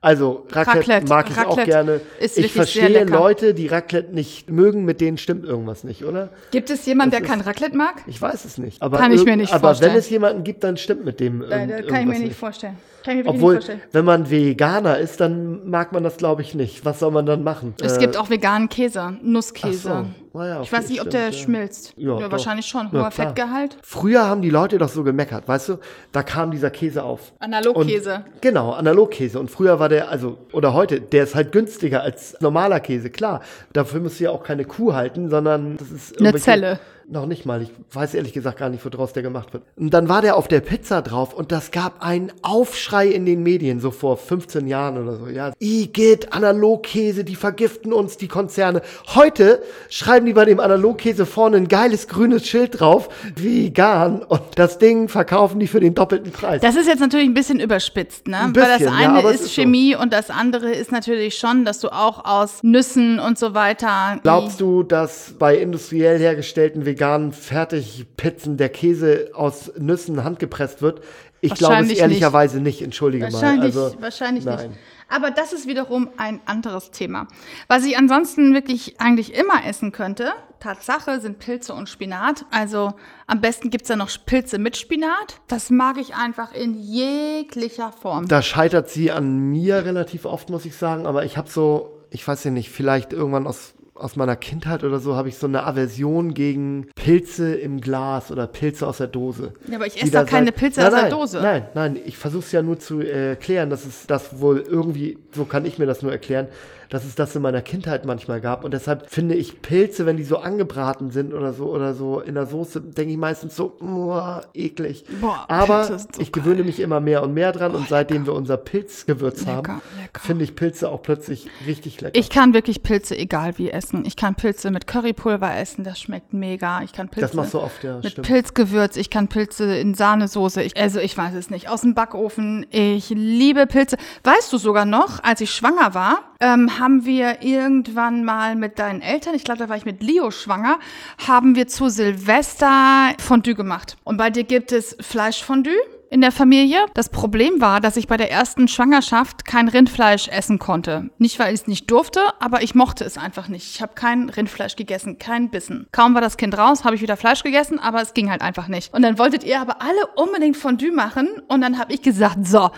Also 0.00 0.46
Raclette, 0.52 0.78
Raclette. 0.90 1.08
mag 1.08 1.28
ich 1.28 1.36
auch 1.38 1.48
Raclette 1.58 1.70
gerne. 1.70 2.00
ist 2.20 2.38
ich 2.38 2.52
verstehe. 2.52 3.02
Leute, 3.04 3.52
die 3.52 3.66
Raclette 3.66 4.14
nicht 4.14 4.48
mögen, 4.48 4.84
mit 4.84 5.00
denen 5.00 5.18
stimmt 5.18 5.44
irgendwas 5.44 5.82
nicht, 5.82 6.04
oder? 6.04 6.28
Gibt 6.52 6.70
es 6.70 6.86
jemanden, 6.86 7.10
der 7.10 7.20
Das 7.20 7.28
kein 7.28 7.40
Raclette 7.40 7.76
mag? 7.76 8.04
Ich 8.06 8.22
weiß 8.22 8.44
es 8.44 8.58
nicht. 8.58 8.80
Aber 8.80 8.98
Kann 8.98 9.10
ich 9.10 9.24
mir 9.24 9.36
nicht 9.36 9.52
aber 9.52 9.68
vorstellen. 9.70 9.92
wenn 9.94 9.98
es 9.98 10.08
jemanden 10.08 10.44
gibt, 10.44 10.62
dann 10.62 10.76
stimmt 10.76 11.04
mit 11.04 11.18
dem 11.18 11.42
Äh, 11.42 11.46
irgend- 11.46 11.50
da 11.50 11.76
kann 11.78 11.82
ich 11.82 11.90
mir 11.90 11.98
irgendwas 11.98 12.18
nicht 12.20 12.36
vorstellen. 12.36 12.76
Kann 13.04 13.18
ich 13.18 13.24
mir 13.24 13.30
Obwohl, 13.30 13.54
nicht 13.56 13.64
vorstellen. 13.66 13.80
wenn 13.90 14.04
man 14.04 14.30
Veganer 14.30 14.98
ist, 14.98 15.20
dann 15.20 15.68
mag 15.68 15.90
man 15.92 16.04
das, 16.04 16.16
glaube 16.16 16.42
ich, 16.42 16.54
nicht. 16.54 16.84
Was 16.84 17.00
soll 17.00 17.10
man 17.10 17.26
dann 17.26 17.42
machen? 17.42 17.74
Es 17.82 17.96
Äh, 17.96 18.00
gibt 18.00 18.16
auch 18.16 18.30
veganen 18.30 18.68
Käse, 18.68 19.16
Nusskäse. 19.20 20.06
So. 20.38 20.42
Ah 20.42 20.46
ja, 20.46 20.62
ich 20.62 20.72
weiß 20.72 20.88
nicht, 20.88 21.00
ob 21.00 21.10
der 21.10 21.26
ja. 21.26 21.32
schmilzt. 21.32 21.92
Ja, 21.96 22.18
Ja, 22.18 22.30
wahrscheinlich 22.30 22.66
schon. 22.66 22.86
Ja, 22.86 22.92
Hoher 22.92 23.10
klar. 23.10 23.28
Fettgehalt. 23.28 23.76
Früher 23.82 24.26
haben 24.26 24.42
die 24.42 24.50
Leute 24.50 24.78
doch 24.78 24.88
so 24.88 25.04
gemeckert, 25.04 25.46
weißt 25.48 25.68
du? 25.70 25.78
Da 26.12 26.22
kam 26.22 26.50
dieser 26.50 26.70
Käse 26.70 27.02
auf. 27.02 27.32
Analogkäse. 27.38 28.14
Und, 28.14 28.42
genau, 28.42 28.72
Analogkäse. 28.72 29.38
Und 29.38 29.50
früher 29.50 29.78
war 29.78 29.88
der, 29.88 30.08
also, 30.08 30.38
oder 30.52 30.72
heute, 30.74 31.00
der 31.00 31.24
ist 31.24 31.34
halt 31.34 31.52
günstiger 31.52 32.02
als 32.02 32.36
normaler 32.40 32.80
Käse, 32.80 33.10
klar. 33.10 33.42
Dafür 33.72 34.00
musst 34.00 34.20
du 34.20 34.24
ja 34.24 34.30
auch 34.30 34.42
keine 34.42 34.64
Kuh 34.64 34.94
halten, 34.94 35.28
sondern 35.28 35.76
das 35.76 35.90
ist 35.90 36.20
Eine 36.20 36.34
Zelle. 36.34 36.78
Noch 37.10 37.24
nicht 37.24 37.46
mal. 37.46 37.62
Ich 37.62 37.70
weiß 37.92 38.12
ehrlich 38.12 38.34
gesagt 38.34 38.58
gar 38.58 38.68
nicht, 38.68 38.84
woraus 38.84 39.14
der 39.14 39.22
gemacht 39.22 39.54
wird. 39.54 39.62
Und 39.76 39.94
dann 39.94 40.10
war 40.10 40.20
der 40.20 40.36
auf 40.36 40.46
der 40.46 40.60
Pizza 40.60 41.00
drauf 41.00 41.32
und 41.32 41.52
das 41.52 41.70
gab 41.70 42.02
einen 42.04 42.30
Aufschrei 42.42 43.06
in 43.06 43.24
den 43.24 43.42
Medien, 43.42 43.80
so 43.80 43.90
vor 43.90 44.18
15 44.18 44.66
Jahren 44.66 44.98
oder 45.02 45.16
so. 45.16 45.26
Ja, 45.28 45.52
Igitt, 45.58 46.34
Analogkäse, 46.34 47.24
die 47.24 47.34
vergiften 47.34 47.94
uns, 47.94 48.18
die 48.18 48.28
Konzerne. 48.28 48.82
Heute 49.14 49.62
schreiben 49.88 50.26
die 50.26 50.34
bei 50.34 50.44
dem 50.44 50.60
Analogkäse 50.60 51.24
vorne 51.24 51.56
ein 51.56 51.68
geiles 51.68 52.08
grünes 52.08 52.46
Schild 52.46 52.78
drauf, 52.78 53.08
vegan. 53.36 54.22
Und 54.22 54.42
das 54.56 54.76
Ding 54.76 55.08
verkaufen 55.08 55.60
die 55.60 55.66
für 55.66 55.80
den 55.80 55.94
doppelten 55.94 56.30
Preis. 56.30 56.60
Das 56.60 56.76
ist 56.76 56.88
jetzt 56.88 57.00
natürlich 57.00 57.26
ein 57.26 57.32
bisschen 57.32 57.58
überspitzt, 57.58 58.28
ne? 58.28 58.36
Ein 58.38 58.54
Weil 58.54 58.64
das 58.64 58.78
bisschen, 58.80 59.00
ja, 59.00 59.14
eine 59.14 59.28
es 59.28 59.34
ist 59.36 59.40
ist 59.46 59.54
so. 59.54 59.62
Chemie 59.62 59.96
und 59.96 60.12
das 60.12 60.28
andere 60.28 60.72
ist 60.72 60.92
natürlich 60.92 61.38
schon, 61.38 61.64
dass 61.64 61.80
du 61.80 61.88
auch 61.88 62.26
aus 62.26 62.62
Nüssen 62.62 63.18
und 63.18 63.38
so 63.38 63.54
weiter. 63.54 64.18
Glaubst 64.22 64.60
du, 64.60 64.82
dass 64.82 65.32
bei 65.38 65.56
industriell 65.56 66.18
hergestellten 66.18 66.84
veganen 66.84 66.97
Fertigpizzen 67.32 68.56
der 68.56 68.68
Käse 68.68 69.30
aus 69.34 69.72
Nüssen 69.78 70.24
handgepresst 70.24 70.82
wird? 70.82 71.00
Ich 71.40 71.54
glaube 71.54 71.56
es 71.56 71.62
Wahrscheinlich 71.62 71.90
nicht. 71.90 72.00
ehrlicherweise 72.00 72.60
nicht, 72.60 72.82
entschuldige 72.82 73.24
Wahrscheinlich, 73.32 73.74
mal. 73.74 73.84
Also, 73.84 74.02
wahrscheinlich 74.02 74.44
nein. 74.44 74.70
nicht. 74.70 74.80
Aber 75.08 75.30
das 75.30 75.52
ist 75.52 75.66
wiederum 75.66 76.10
ein 76.18 76.40
anderes 76.44 76.90
Thema. 76.90 77.28
Was 77.66 77.84
ich 77.84 77.96
ansonsten 77.96 78.52
wirklich 78.52 79.00
eigentlich 79.00 79.34
immer 79.34 79.64
essen 79.66 79.90
könnte, 79.92 80.32
Tatsache, 80.60 81.20
sind 81.20 81.38
Pilze 81.38 81.72
und 81.72 81.88
Spinat. 81.88 82.44
Also 82.50 82.92
am 83.26 83.40
besten 83.40 83.70
gibt's 83.70 83.88
ja 83.88 83.96
noch 83.96 84.10
Pilze 84.26 84.58
mit 84.58 84.76
Spinat. 84.76 85.40
Das 85.46 85.70
mag 85.70 85.96
ich 85.98 86.14
einfach 86.14 86.52
in 86.52 86.74
jeglicher 86.74 87.92
Form. 87.92 88.28
Da 88.28 88.42
scheitert 88.42 88.90
sie 88.90 89.10
an 89.10 89.38
mir 89.38 89.84
relativ 89.84 90.24
oft, 90.24 90.50
muss 90.50 90.64
ich 90.64 90.76
sagen. 90.76 91.06
Aber 91.06 91.24
ich 91.24 91.38
habe 91.38 91.48
so, 91.48 92.02
ich 92.10 92.26
weiß 92.26 92.44
ja 92.44 92.50
nicht, 92.50 92.70
vielleicht 92.70 93.12
irgendwann 93.12 93.46
aus, 93.46 93.74
aus 93.98 94.16
meiner 94.16 94.36
Kindheit 94.36 94.84
oder 94.84 94.98
so, 94.98 95.16
habe 95.16 95.28
ich 95.28 95.36
so 95.36 95.46
eine 95.46 95.64
Aversion 95.64 96.34
gegen 96.34 96.88
Pilze 96.94 97.54
im 97.54 97.80
Glas 97.80 98.30
oder 98.30 98.46
Pilze 98.46 98.86
aus 98.86 98.98
der 98.98 99.08
Dose. 99.08 99.52
Ja, 99.68 99.76
aber 99.76 99.86
ich 99.86 100.00
esse 100.00 100.10
da 100.10 100.22
doch 100.22 100.30
keine 100.30 100.52
Pilze 100.52 100.80
nein, 100.80 100.88
aus 100.88 100.94
der 100.94 101.02
nein, 101.02 101.10
Dose. 101.10 101.40
Nein, 101.40 101.68
nein, 101.74 101.98
ich 102.04 102.16
versuche 102.16 102.44
es 102.44 102.52
ja 102.52 102.62
nur 102.62 102.78
zu 102.78 103.00
äh, 103.00 103.30
erklären, 103.30 103.70
dass 103.70 103.84
es 103.84 104.06
das 104.06 104.40
wohl 104.40 104.60
irgendwie, 104.60 105.18
so 105.32 105.44
kann 105.44 105.64
ich 105.64 105.78
mir 105.78 105.86
das 105.86 106.02
nur 106.02 106.12
erklären, 106.12 106.48
dass 106.88 107.04
es 107.04 107.14
das 107.14 107.34
in 107.36 107.42
meiner 107.42 107.62
Kindheit 107.62 108.04
manchmal 108.04 108.40
gab. 108.40 108.64
Und 108.64 108.72
deshalb 108.72 109.10
finde 109.10 109.34
ich 109.34 109.62
Pilze, 109.62 110.06
wenn 110.06 110.16
die 110.16 110.24
so 110.24 110.38
angebraten 110.38 111.10
sind 111.10 111.34
oder 111.34 111.52
so 111.52 111.66
oder 111.66 111.94
so 111.94 112.20
in 112.20 112.34
der 112.34 112.46
Soße, 112.46 112.80
denke 112.80 113.12
ich 113.12 113.18
meistens 113.18 113.56
so, 113.56 113.76
uah, 113.80 114.42
eklig. 114.54 115.04
Boah, 115.20 115.44
Aber 115.48 115.84
so 115.84 115.96
ich 116.18 116.32
gewöhne 116.32 116.64
mich 116.64 116.80
immer 116.80 117.00
mehr 117.00 117.22
und 117.22 117.34
mehr 117.34 117.52
dran 117.52 117.74
und 117.74 117.88
seitdem 117.88 118.26
wir 118.26 118.34
unser 118.34 118.56
Pilzgewürz 118.56 119.40
Lecker, 119.40 119.52
haben, 119.52 119.82
lecker. 120.00 120.20
finde 120.20 120.44
ich 120.44 120.56
Pilze 120.56 120.88
auch 120.88 121.02
plötzlich 121.02 121.48
richtig 121.66 122.00
lecker. 122.00 122.18
Ich 122.18 122.30
kann 122.30 122.54
wirklich 122.54 122.82
Pilze 122.82 123.16
egal 123.16 123.58
wie 123.58 123.70
essen. 123.70 124.04
Ich 124.04 124.16
kann 124.16 124.34
Pilze 124.34 124.70
mit 124.70 124.86
Currypulver 124.86 125.56
essen, 125.56 125.84
das 125.84 126.00
schmeckt 126.00 126.32
mega. 126.32 126.82
Ich 126.82 126.92
kann 126.92 127.08
Pilze 127.08 127.26
das 127.26 127.34
machst 127.34 127.54
du 127.54 127.60
oft, 127.60 127.84
ja, 127.84 127.96
mit 127.96 128.12
stimmt. 128.12 128.26
Pilzgewürz, 128.26 128.96
ich 128.96 129.10
kann 129.10 129.28
Pilze 129.28 129.76
in 129.76 129.94
Sahnesoße. 129.94 130.62
Ich, 130.62 130.76
also 130.76 131.00
ich 131.00 131.16
weiß 131.16 131.34
es 131.34 131.50
nicht. 131.50 131.68
Aus 131.68 131.82
dem 131.82 131.94
Backofen. 131.94 132.66
Ich 132.70 133.10
liebe 133.10 133.66
Pilze. 133.66 133.96
Weißt 134.24 134.52
du 134.52 134.58
sogar 134.58 134.84
noch, 134.84 135.22
als 135.22 135.40
ich 135.40 135.50
schwanger 135.50 135.94
war, 135.94 136.18
ähm, 136.40 136.78
haben 136.78 137.04
wir 137.04 137.42
irgendwann 137.42 138.24
mal 138.24 138.54
mit 138.54 138.78
deinen 138.78 139.02
Eltern, 139.02 139.34
ich 139.34 139.44
glaube, 139.44 139.58
da 139.58 139.68
war 139.68 139.76
ich 139.76 139.84
mit 139.84 140.02
Leo 140.02 140.30
schwanger, 140.30 140.78
haben 141.26 141.56
wir 141.56 141.66
zu 141.66 141.88
Silvester 141.88 143.14
Fondue 143.18 143.54
gemacht. 143.54 143.96
Und 144.04 144.16
bei 144.16 144.30
dir 144.30 144.44
gibt 144.44 144.72
es 144.72 144.96
Fleischfondue 145.00 145.76
in 146.10 146.20
der 146.20 146.32
Familie. 146.32 146.86
Das 146.94 147.08
Problem 147.08 147.60
war, 147.60 147.80
dass 147.80 147.96
ich 147.96 148.06
bei 148.06 148.16
der 148.16 148.30
ersten 148.30 148.68
Schwangerschaft 148.68 149.44
kein 149.44 149.68
Rindfleisch 149.68 150.28
essen 150.28 150.58
konnte. 150.58 151.10
Nicht, 151.18 151.38
weil 151.38 151.54
ich 151.54 151.60
es 151.60 151.66
nicht 151.66 151.90
durfte, 151.90 152.20
aber 152.40 152.62
ich 152.62 152.74
mochte 152.74 153.04
es 153.04 153.18
einfach 153.18 153.48
nicht. 153.48 153.74
Ich 153.74 153.82
habe 153.82 153.94
kein 153.94 154.28
Rindfleisch 154.28 154.76
gegessen, 154.76 155.18
kein 155.18 155.50
Bissen. 155.50 155.86
Kaum 155.92 156.14
war 156.14 156.20
das 156.20 156.36
Kind 156.36 156.56
raus, 156.56 156.84
habe 156.84 156.96
ich 156.96 157.02
wieder 157.02 157.16
Fleisch 157.16 157.42
gegessen, 157.42 157.78
aber 157.78 158.00
es 158.00 158.14
ging 158.14 158.30
halt 158.30 158.42
einfach 158.42 158.68
nicht. 158.68 158.92
Und 158.94 159.02
dann 159.02 159.18
wolltet 159.18 159.44
ihr 159.44 159.60
aber 159.60 159.82
alle 159.82 160.06
unbedingt 160.16 160.56
Fondue 160.56 160.92
machen 160.92 161.28
und 161.48 161.60
dann 161.60 161.78
habe 161.78 161.92
ich 161.92 162.02
gesagt, 162.02 162.46
so, 162.46 162.70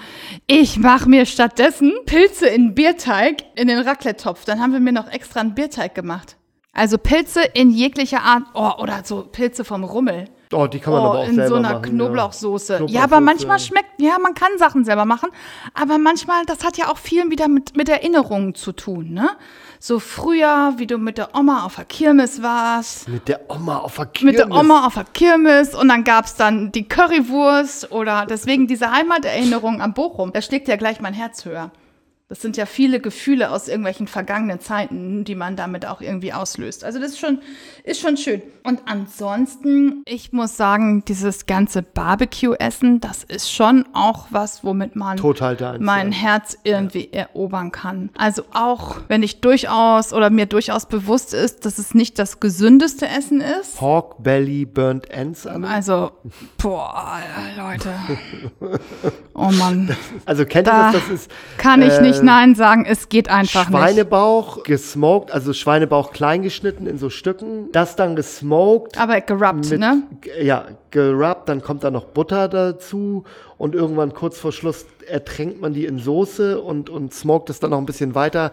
ich 0.47 0.79
mache 0.79 1.09
mir 1.09 1.27
stattdessen 1.27 1.93
Pilze 2.07 2.47
in 2.47 2.75
Bierteig 2.75 3.45
in 3.55 3.69
den 3.69 3.79
Raclette-Topf. 3.79 4.45
Dann 4.45 4.61
haben 4.61 4.73
wir 4.73 4.81
mir 4.81 4.93
noch 4.93 5.09
extra 5.09 5.41
einen 5.41 5.55
Bierteig 5.55 5.95
gemacht. 5.95 6.37
Also 6.73 6.99
Pilze 6.99 7.43
in 7.55 7.71
jeglicher 7.71 8.23
Art, 8.23 8.45
oh, 8.55 8.83
oder 8.83 9.03
so 9.05 9.23
Pilze 9.23 9.65
vom 9.65 9.85
Rummel. 9.85 10.27
Oh, 10.52 10.66
die 10.66 10.80
kann 10.80 10.92
man 10.92 11.02
Oh, 11.02 11.07
aber 11.07 11.19
auch 11.21 11.28
in 11.28 11.37
selber 11.37 11.49
so 11.49 11.54
einer 11.57 11.73
machen, 11.75 11.83
Knoblauchsoße. 11.83 12.78
Ja. 12.80 12.87
Ja, 12.87 13.04
aber 13.04 13.21
manchmal 13.21 13.59
schmeckt, 13.61 14.00
ja, 14.00 14.19
man 14.19 14.35
kann 14.35 14.59
Sachen 14.59 14.85
selber 14.85 15.04
machen, 15.04 15.30
aber 15.75 15.99
manchmal, 15.99 16.45
das 16.45 16.64
hat 16.64 16.76
ja 16.76 16.88
auch 16.90 16.99
viel 16.99 17.30
wieder 17.30 17.47
mit, 17.49 17.76
mit 17.76 17.88
Erinnerungen 17.88 18.54
zu 18.54 18.73
tun, 18.73 19.12
ne? 19.12 19.30
So 19.78 19.99
früher, 19.99 20.75
wie 20.76 20.87
du 20.87 20.99
mit 20.99 21.19
der 21.19 21.35
Oma 21.35 21.64
auf 21.64 21.76
der 21.76 21.85
Kirmes 21.87 22.42
warst, 22.42 23.09
Mit 23.09 23.28
der 23.28 23.40
Oma 23.49 23.78
auf 23.78 23.95
der 23.95 24.09
mit 24.23 24.38
der 24.38 24.47
Kirmes. 24.47 24.61
Oma 24.61 24.87
auf 24.87 24.95
der 24.95 25.04
Kirmes 25.04 25.75
und 25.75 25.88
dann 25.88 26.04
gab's 26.04 26.35
dann 26.35 26.73
die 26.73 26.87
Currywurst 26.87 27.90
oder 27.92 28.26
deswegen 28.28 28.66
diese 28.66 28.90
Heimaterinnerung 28.90 29.80
an 29.80 29.95
Bochum. 29.95 30.33
Da 30.33 30.42
schlägt 30.42 30.69
ja 30.69 30.76
gleich 30.76 31.00
mein 31.00 31.14
Herz 31.14 31.45
höher. 31.45 31.71
Das 32.31 32.41
sind 32.41 32.57
ja 32.57 32.65
viele 32.65 33.01
Gefühle 33.01 33.51
aus 33.51 33.67
irgendwelchen 33.67 34.07
vergangenen 34.07 34.61
Zeiten, 34.61 35.25
die 35.25 35.35
man 35.35 35.57
damit 35.57 35.85
auch 35.85 36.01
irgendwie 36.01 36.33
auslöst. 36.33 36.85
Also 36.85 37.01
das 37.01 37.11
ist 37.11 37.19
schon, 37.19 37.41
ist 37.83 38.01
schon 38.01 38.17
schön. 38.17 38.41
Und 38.63 38.83
ansonsten, 38.87 40.05
ich 40.07 40.33
muss 40.33 40.57
sagen, 40.57 41.05
dieses 41.07 41.47
ganze 41.47 41.83
Barbecue-Essen, 41.83 43.01
das 43.01 43.25
ist 43.25 43.53
schon 43.53 43.85
auch 43.95 44.29
was, 44.31 44.63
womit 44.63 44.95
man 44.95 45.17
Total 45.17 45.57
mein 45.81 46.13
ja. 46.13 46.19
Herz 46.19 46.57
irgendwie 46.63 47.13
erobern 47.13 47.73
kann. 47.73 48.11
Also 48.17 48.45
auch, 48.53 48.99
wenn 49.09 49.25
ich 49.25 49.41
durchaus 49.41 50.13
oder 50.13 50.31
mir 50.31 50.47
durchaus 50.47 50.87
bewusst 50.87 51.35
ist, 51.35 51.67
dass 51.67 51.79
es 51.79 51.95
nicht 51.95 52.17
das 52.21 52.39
gesündeste 52.39 53.09
Essen 53.09 53.41
ist. 53.41 53.77
Pork 53.77 54.23
Belly 54.23 54.67
Burnt 54.67 55.11
Ends 55.11 55.49
an. 55.49 55.65
Also, 55.65 56.13
boah, 56.59 57.19
Leute. 57.59 57.93
Oh 59.41 59.51
Mann. 59.53 59.97
Also 60.27 60.45
kennt 60.45 60.67
Da 60.67 60.91
ihr 60.91 60.93
das? 60.93 61.03
Das 61.03 61.11
ist 61.11 61.31
Kann 61.57 61.81
ich 61.81 61.95
äh, 61.95 62.03
nicht 62.03 62.20
Nein 62.25 62.55
sagen, 62.55 62.85
es 62.87 63.09
geht 63.09 63.29
einfach 63.29 63.69
nicht. 63.69 63.79
Schweinebauch 63.79 64.62
gesmoked, 64.62 65.33
also 65.33 65.53
Schweinebauch 65.53 66.12
klein 66.12 66.43
geschnitten 66.43 66.87
in 66.87 66.99
so 66.99 67.11
Stücken. 67.11 67.69
Das 67.73 67.97
dann 67.97 68.15
gesmoked. 68.17 68.99
Aber 68.99 69.21
gerubbt, 69.21 69.71
mit, 69.71 69.81
ne? 69.81 70.03
Ja, 70.41 70.67
gerubbt, 70.91 71.49
dann 71.49 71.62
kommt 71.62 71.85
da 71.85 71.91
noch 71.91 72.05
Butter 72.05 72.49
dazu 72.49 73.25
und 73.59 73.75
irgendwann 73.75 74.15
kurz 74.15 74.39
vor 74.39 74.53
Schluss 74.53 74.87
ertränkt 75.09 75.61
man 75.61 75.73
die 75.73 75.87
in 75.87 75.99
Soße 75.99 76.61
und, 76.61 76.91
und 76.91 77.12
smoked 77.12 77.50
es 77.50 77.59
dann 77.61 77.71
noch 77.71 77.79
ein 77.79 77.87
bisschen 77.87 78.15
weiter. 78.15 78.53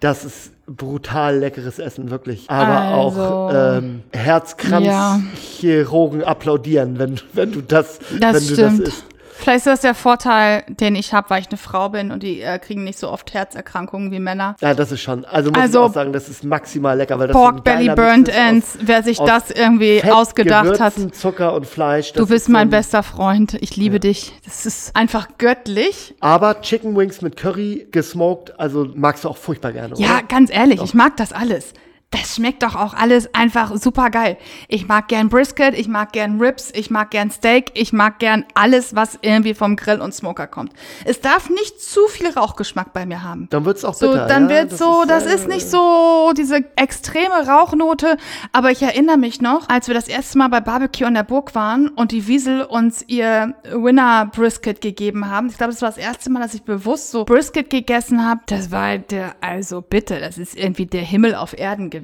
Das 0.00 0.24
ist 0.24 0.52
brutal 0.66 1.36
leckeres 1.36 1.78
Essen, 1.78 2.10
wirklich. 2.10 2.48
Aber 2.48 2.78
Also, 2.80 3.22
auch 3.22 3.52
ähm, 3.76 4.02
Herzkranzchirurgen 4.12 6.24
applaudieren, 6.24 6.98
wenn, 6.98 7.20
wenn 7.32 7.52
du 7.52 7.60
das, 7.60 7.98
Das 8.18 8.34
wenn 8.34 8.46
du 8.48 8.54
stimmt. 8.54 8.80
das 8.80 8.88
isst. 8.94 9.04
Vielleicht 9.40 9.58
ist 9.58 9.66
das 9.66 9.80
der 9.80 9.94
Vorteil, 9.94 10.64
den 10.68 10.94
ich 10.94 11.12
habe, 11.14 11.30
weil 11.30 11.40
ich 11.40 11.48
eine 11.48 11.56
Frau 11.56 11.88
bin 11.88 12.10
und 12.10 12.22
die 12.22 12.40
äh, 12.42 12.58
kriegen 12.58 12.84
nicht 12.84 12.98
so 12.98 13.10
oft 13.10 13.32
Herzerkrankungen 13.32 14.12
wie 14.12 14.18
Männer. 14.20 14.54
Ja, 14.60 14.74
das 14.74 14.92
ist 14.92 15.00
schon. 15.00 15.24
Also 15.24 15.50
muss 15.50 15.60
Also, 15.60 15.78
ich 15.80 15.84
auch 15.86 15.94
sagen, 15.94 16.12
das 16.12 16.28
ist 16.28 16.44
maximal 16.44 16.96
lecker, 16.96 17.18
weil 17.18 17.28
das 17.28 17.34
Pork 17.36 17.64
Belly 17.64 17.88
Burnt 17.94 18.26
Mix 18.26 18.30
aus 18.30 18.36
Ends, 18.36 18.78
wer 18.82 19.02
sich 19.02 19.18
das 19.18 19.50
irgendwie 19.50 20.00
Fett, 20.00 20.12
ausgedacht 20.12 20.78
hat. 20.80 20.94
Gewürzen, 20.94 21.12
Zucker 21.12 21.54
und 21.54 21.66
Fleisch. 21.66 22.12
Du 22.12 22.26
bist 22.26 22.46
so 22.46 22.52
mein 22.52 22.68
ein- 22.68 22.70
bester 22.70 23.02
Freund. 23.02 23.54
Ich 23.60 23.76
liebe 23.76 23.98
dich. 23.98 24.32
Das 24.44 24.66
ist 24.66 24.94
einfach 24.94 25.28
göttlich. 25.38 26.14
Aber 26.20 26.60
Chicken 26.60 26.96
Wings 26.96 27.22
mit 27.22 27.36
Curry 27.36 27.88
gesmoked, 27.90 28.58
also 28.60 28.86
magst 28.94 29.24
du 29.24 29.28
auch 29.28 29.36
furchtbar 29.36 29.72
gerne. 29.72 29.94
Ja, 29.96 30.16
oder? 30.18 30.22
ganz 30.28 30.50
ehrlich, 30.52 30.82
ich 30.82 30.94
mag 30.94 31.16
das 31.16 31.32
alles. 31.32 31.72
Das 32.12 32.34
schmeckt 32.34 32.64
doch 32.64 32.74
auch 32.74 32.92
alles 32.92 33.32
einfach 33.36 33.76
super 33.76 34.10
geil. 34.10 34.36
Ich 34.66 34.88
mag 34.88 35.06
gern 35.06 35.28
Brisket, 35.28 35.78
ich 35.78 35.86
mag 35.86 36.10
gern 36.12 36.40
Ribs, 36.40 36.72
ich 36.74 36.90
mag 36.90 37.12
gern 37.12 37.30
Steak, 37.30 37.70
ich 37.74 37.92
mag 37.92 38.18
gern 38.18 38.44
alles, 38.54 38.96
was 38.96 39.20
irgendwie 39.22 39.54
vom 39.54 39.76
Grill 39.76 40.00
und 40.00 40.12
Smoker 40.12 40.48
kommt. 40.48 40.72
Es 41.04 41.20
darf 41.20 41.48
nicht 41.50 41.80
zu 41.80 42.00
viel 42.08 42.28
Rauchgeschmack 42.28 42.92
bei 42.92 43.06
mir 43.06 43.22
haben. 43.22 43.46
Dann 43.50 43.64
wird's 43.64 43.84
auch 43.84 43.94
So, 43.94 44.10
bitter. 44.10 44.26
dann 44.26 44.50
ja? 44.50 44.56
wird 44.56 44.76
so, 44.76 45.04
das 45.06 45.24
äh, 45.24 45.36
ist 45.36 45.46
nicht 45.46 45.70
so 45.70 46.32
diese 46.36 46.64
extreme 46.74 47.46
Rauchnote. 47.46 48.16
Aber 48.50 48.72
ich 48.72 48.82
erinnere 48.82 49.16
mich 49.16 49.40
noch, 49.40 49.68
als 49.68 49.86
wir 49.86 49.94
das 49.94 50.08
erste 50.08 50.36
Mal 50.38 50.48
bei 50.48 50.60
Barbecue 50.60 51.06
an 51.06 51.14
der 51.14 51.22
Burg 51.22 51.54
waren 51.54 51.86
und 51.90 52.10
die 52.10 52.26
Wiesel 52.26 52.62
uns 52.62 53.04
ihr 53.06 53.54
Winner 53.70 54.26
Brisket 54.26 54.80
gegeben 54.80 55.30
haben. 55.30 55.46
Ich 55.46 55.58
glaube, 55.58 55.72
das 55.72 55.80
war 55.80 55.90
das 55.90 55.98
erste 55.98 56.28
Mal, 56.28 56.42
dass 56.42 56.54
ich 56.54 56.64
bewusst 56.64 57.12
so 57.12 57.24
Brisket 57.24 57.70
gegessen 57.70 58.26
habe. 58.26 58.40
Das 58.46 58.72
war 58.72 58.98
der, 58.98 59.36
also 59.40 59.80
bitte, 59.80 60.18
das 60.18 60.38
ist 60.38 60.56
irgendwie 60.56 60.86
der 60.86 61.02
Himmel 61.02 61.36
auf 61.36 61.56
Erden 61.56 61.88
gewesen. 61.88 61.99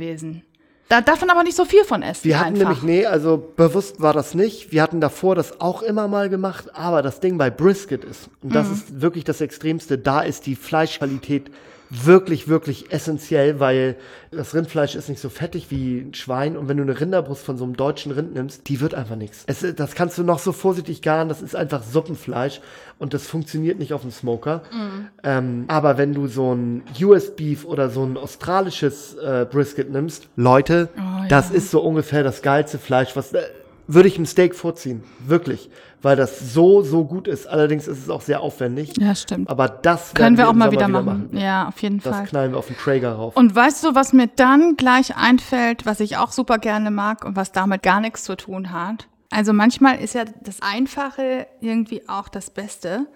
Da 0.88 1.00
darf 1.00 1.20
man 1.20 1.30
aber 1.30 1.42
nicht 1.42 1.56
so 1.56 1.64
viel 1.64 1.82
von 1.84 2.02
essen. 2.02 2.22
Wir 2.24 2.38
hatten 2.38 2.54
einfach. 2.54 2.80
nämlich, 2.80 2.82
nee, 2.84 3.06
also 3.06 3.52
bewusst 3.56 4.00
war 4.00 4.12
das 4.12 4.34
nicht. 4.34 4.70
Wir 4.70 4.82
hatten 4.82 5.00
davor 5.00 5.34
das 5.34 5.60
auch 5.60 5.82
immer 5.82 6.06
mal 6.06 6.28
gemacht, 6.28 6.66
aber 6.76 7.02
das 7.02 7.18
Ding 7.18 7.38
bei 7.38 7.50
Brisket 7.50 8.04
ist, 8.04 8.28
und 8.40 8.50
Mhm. 8.50 8.54
das 8.54 8.70
ist 8.70 9.00
wirklich 9.00 9.24
das 9.24 9.40
Extremste, 9.40 9.98
da 9.98 10.20
ist 10.20 10.46
die 10.46 10.54
Fleischqualität 10.54 11.50
wirklich, 11.90 12.48
wirklich 12.48 12.92
essentiell, 12.92 13.60
weil 13.60 13.96
das 14.30 14.54
Rindfleisch 14.54 14.94
ist 14.94 15.08
nicht 15.08 15.20
so 15.20 15.28
fettig 15.28 15.70
wie 15.70 16.00
ein 16.00 16.14
Schwein 16.14 16.56
und 16.56 16.68
wenn 16.68 16.76
du 16.76 16.82
eine 16.82 16.98
Rinderbrust 16.98 17.44
von 17.44 17.56
so 17.56 17.64
einem 17.64 17.76
deutschen 17.76 18.12
Rind 18.12 18.34
nimmst, 18.34 18.68
die 18.68 18.80
wird 18.80 18.94
einfach 18.94 19.16
nichts. 19.16 19.44
Es, 19.46 19.64
das 19.74 19.94
kannst 19.94 20.18
du 20.18 20.24
noch 20.24 20.38
so 20.38 20.52
vorsichtig 20.52 21.00
garen, 21.02 21.28
das 21.28 21.42
ist 21.42 21.54
einfach 21.54 21.82
Suppenfleisch 21.82 22.60
und 22.98 23.14
das 23.14 23.26
funktioniert 23.26 23.78
nicht 23.78 23.92
auf 23.92 24.02
dem 24.02 24.10
Smoker. 24.10 24.62
Ähm, 25.22 25.64
aber 25.68 25.96
wenn 25.98 26.12
du 26.12 26.26
so 26.26 26.54
ein 26.54 26.82
US-Beef 27.00 27.64
oder 27.64 27.88
so 27.90 28.04
ein 28.04 28.16
australisches 28.16 29.14
äh, 29.14 29.46
Brisket 29.50 29.90
nimmst, 29.90 30.28
Leute, 30.36 30.88
das 31.28 31.50
ist 31.50 31.70
so 31.70 31.80
ungefähr 31.80 32.22
das 32.22 32.42
geilste 32.42 32.78
Fleisch, 32.78 33.14
was 33.14 33.32
äh, 33.32 33.42
würde 33.86 34.08
ich 34.08 34.18
im 34.18 34.26
Steak 34.26 34.54
vorziehen, 34.54 35.02
wirklich, 35.26 35.70
weil 36.02 36.16
das 36.16 36.52
so 36.52 36.82
so 36.82 37.04
gut 37.04 37.28
ist. 37.28 37.46
Allerdings 37.46 37.86
ist 37.86 37.98
es 37.98 38.10
auch 38.10 38.20
sehr 38.20 38.40
aufwendig. 38.40 38.94
Ja, 38.98 39.14
stimmt. 39.14 39.48
Aber 39.48 39.68
das 39.68 40.14
Können 40.14 40.36
werden 40.36 40.38
wir 40.38 40.48
auch 40.48 40.52
mal 40.54 40.66
Sommer 40.70 40.72
wieder 40.72 40.88
machen. 40.88 41.30
Ja, 41.32 41.68
auf 41.68 41.80
jeden 41.82 42.00
Das 42.00 42.16
Fall. 42.16 42.26
knallen 42.26 42.52
wir 42.52 42.58
auf 42.58 42.66
den 42.66 42.76
Traeger 42.76 43.12
rauf. 43.12 43.36
Und 43.36 43.54
weißt 43.54 43.84
du, 43.84 43.94
was 43.94 44.12
mir 44.12 44.26
dann 44.28 44.76
gleich 44.76 45.16
einfällt, 45.16 45.86
was 45.86 46.00
ich 46.00 46.16
auch 46.16 46.32
super 46.32 46.58
gerne 46.58 46.90
mag 46.90 47.24
und 47.24 47.36
was 47.36 47.52
damit 47.52 47.82
gar 47.82 48.00
nichts 48.00 48.24
zu 48.24 48.36
tun 48.36 48.72
hat? 48.72 49.06
Also 49.30 49.52
manchmal 49.52 50.00
ist 50.00 50.14
ja 50.14 50.24
das 50.42 50.62
Einfache 50.62 51.46
irgendwie 51.60 52.08
auch 52.08 52.28
das 52.28 52.50
Beste. 52.50 53.06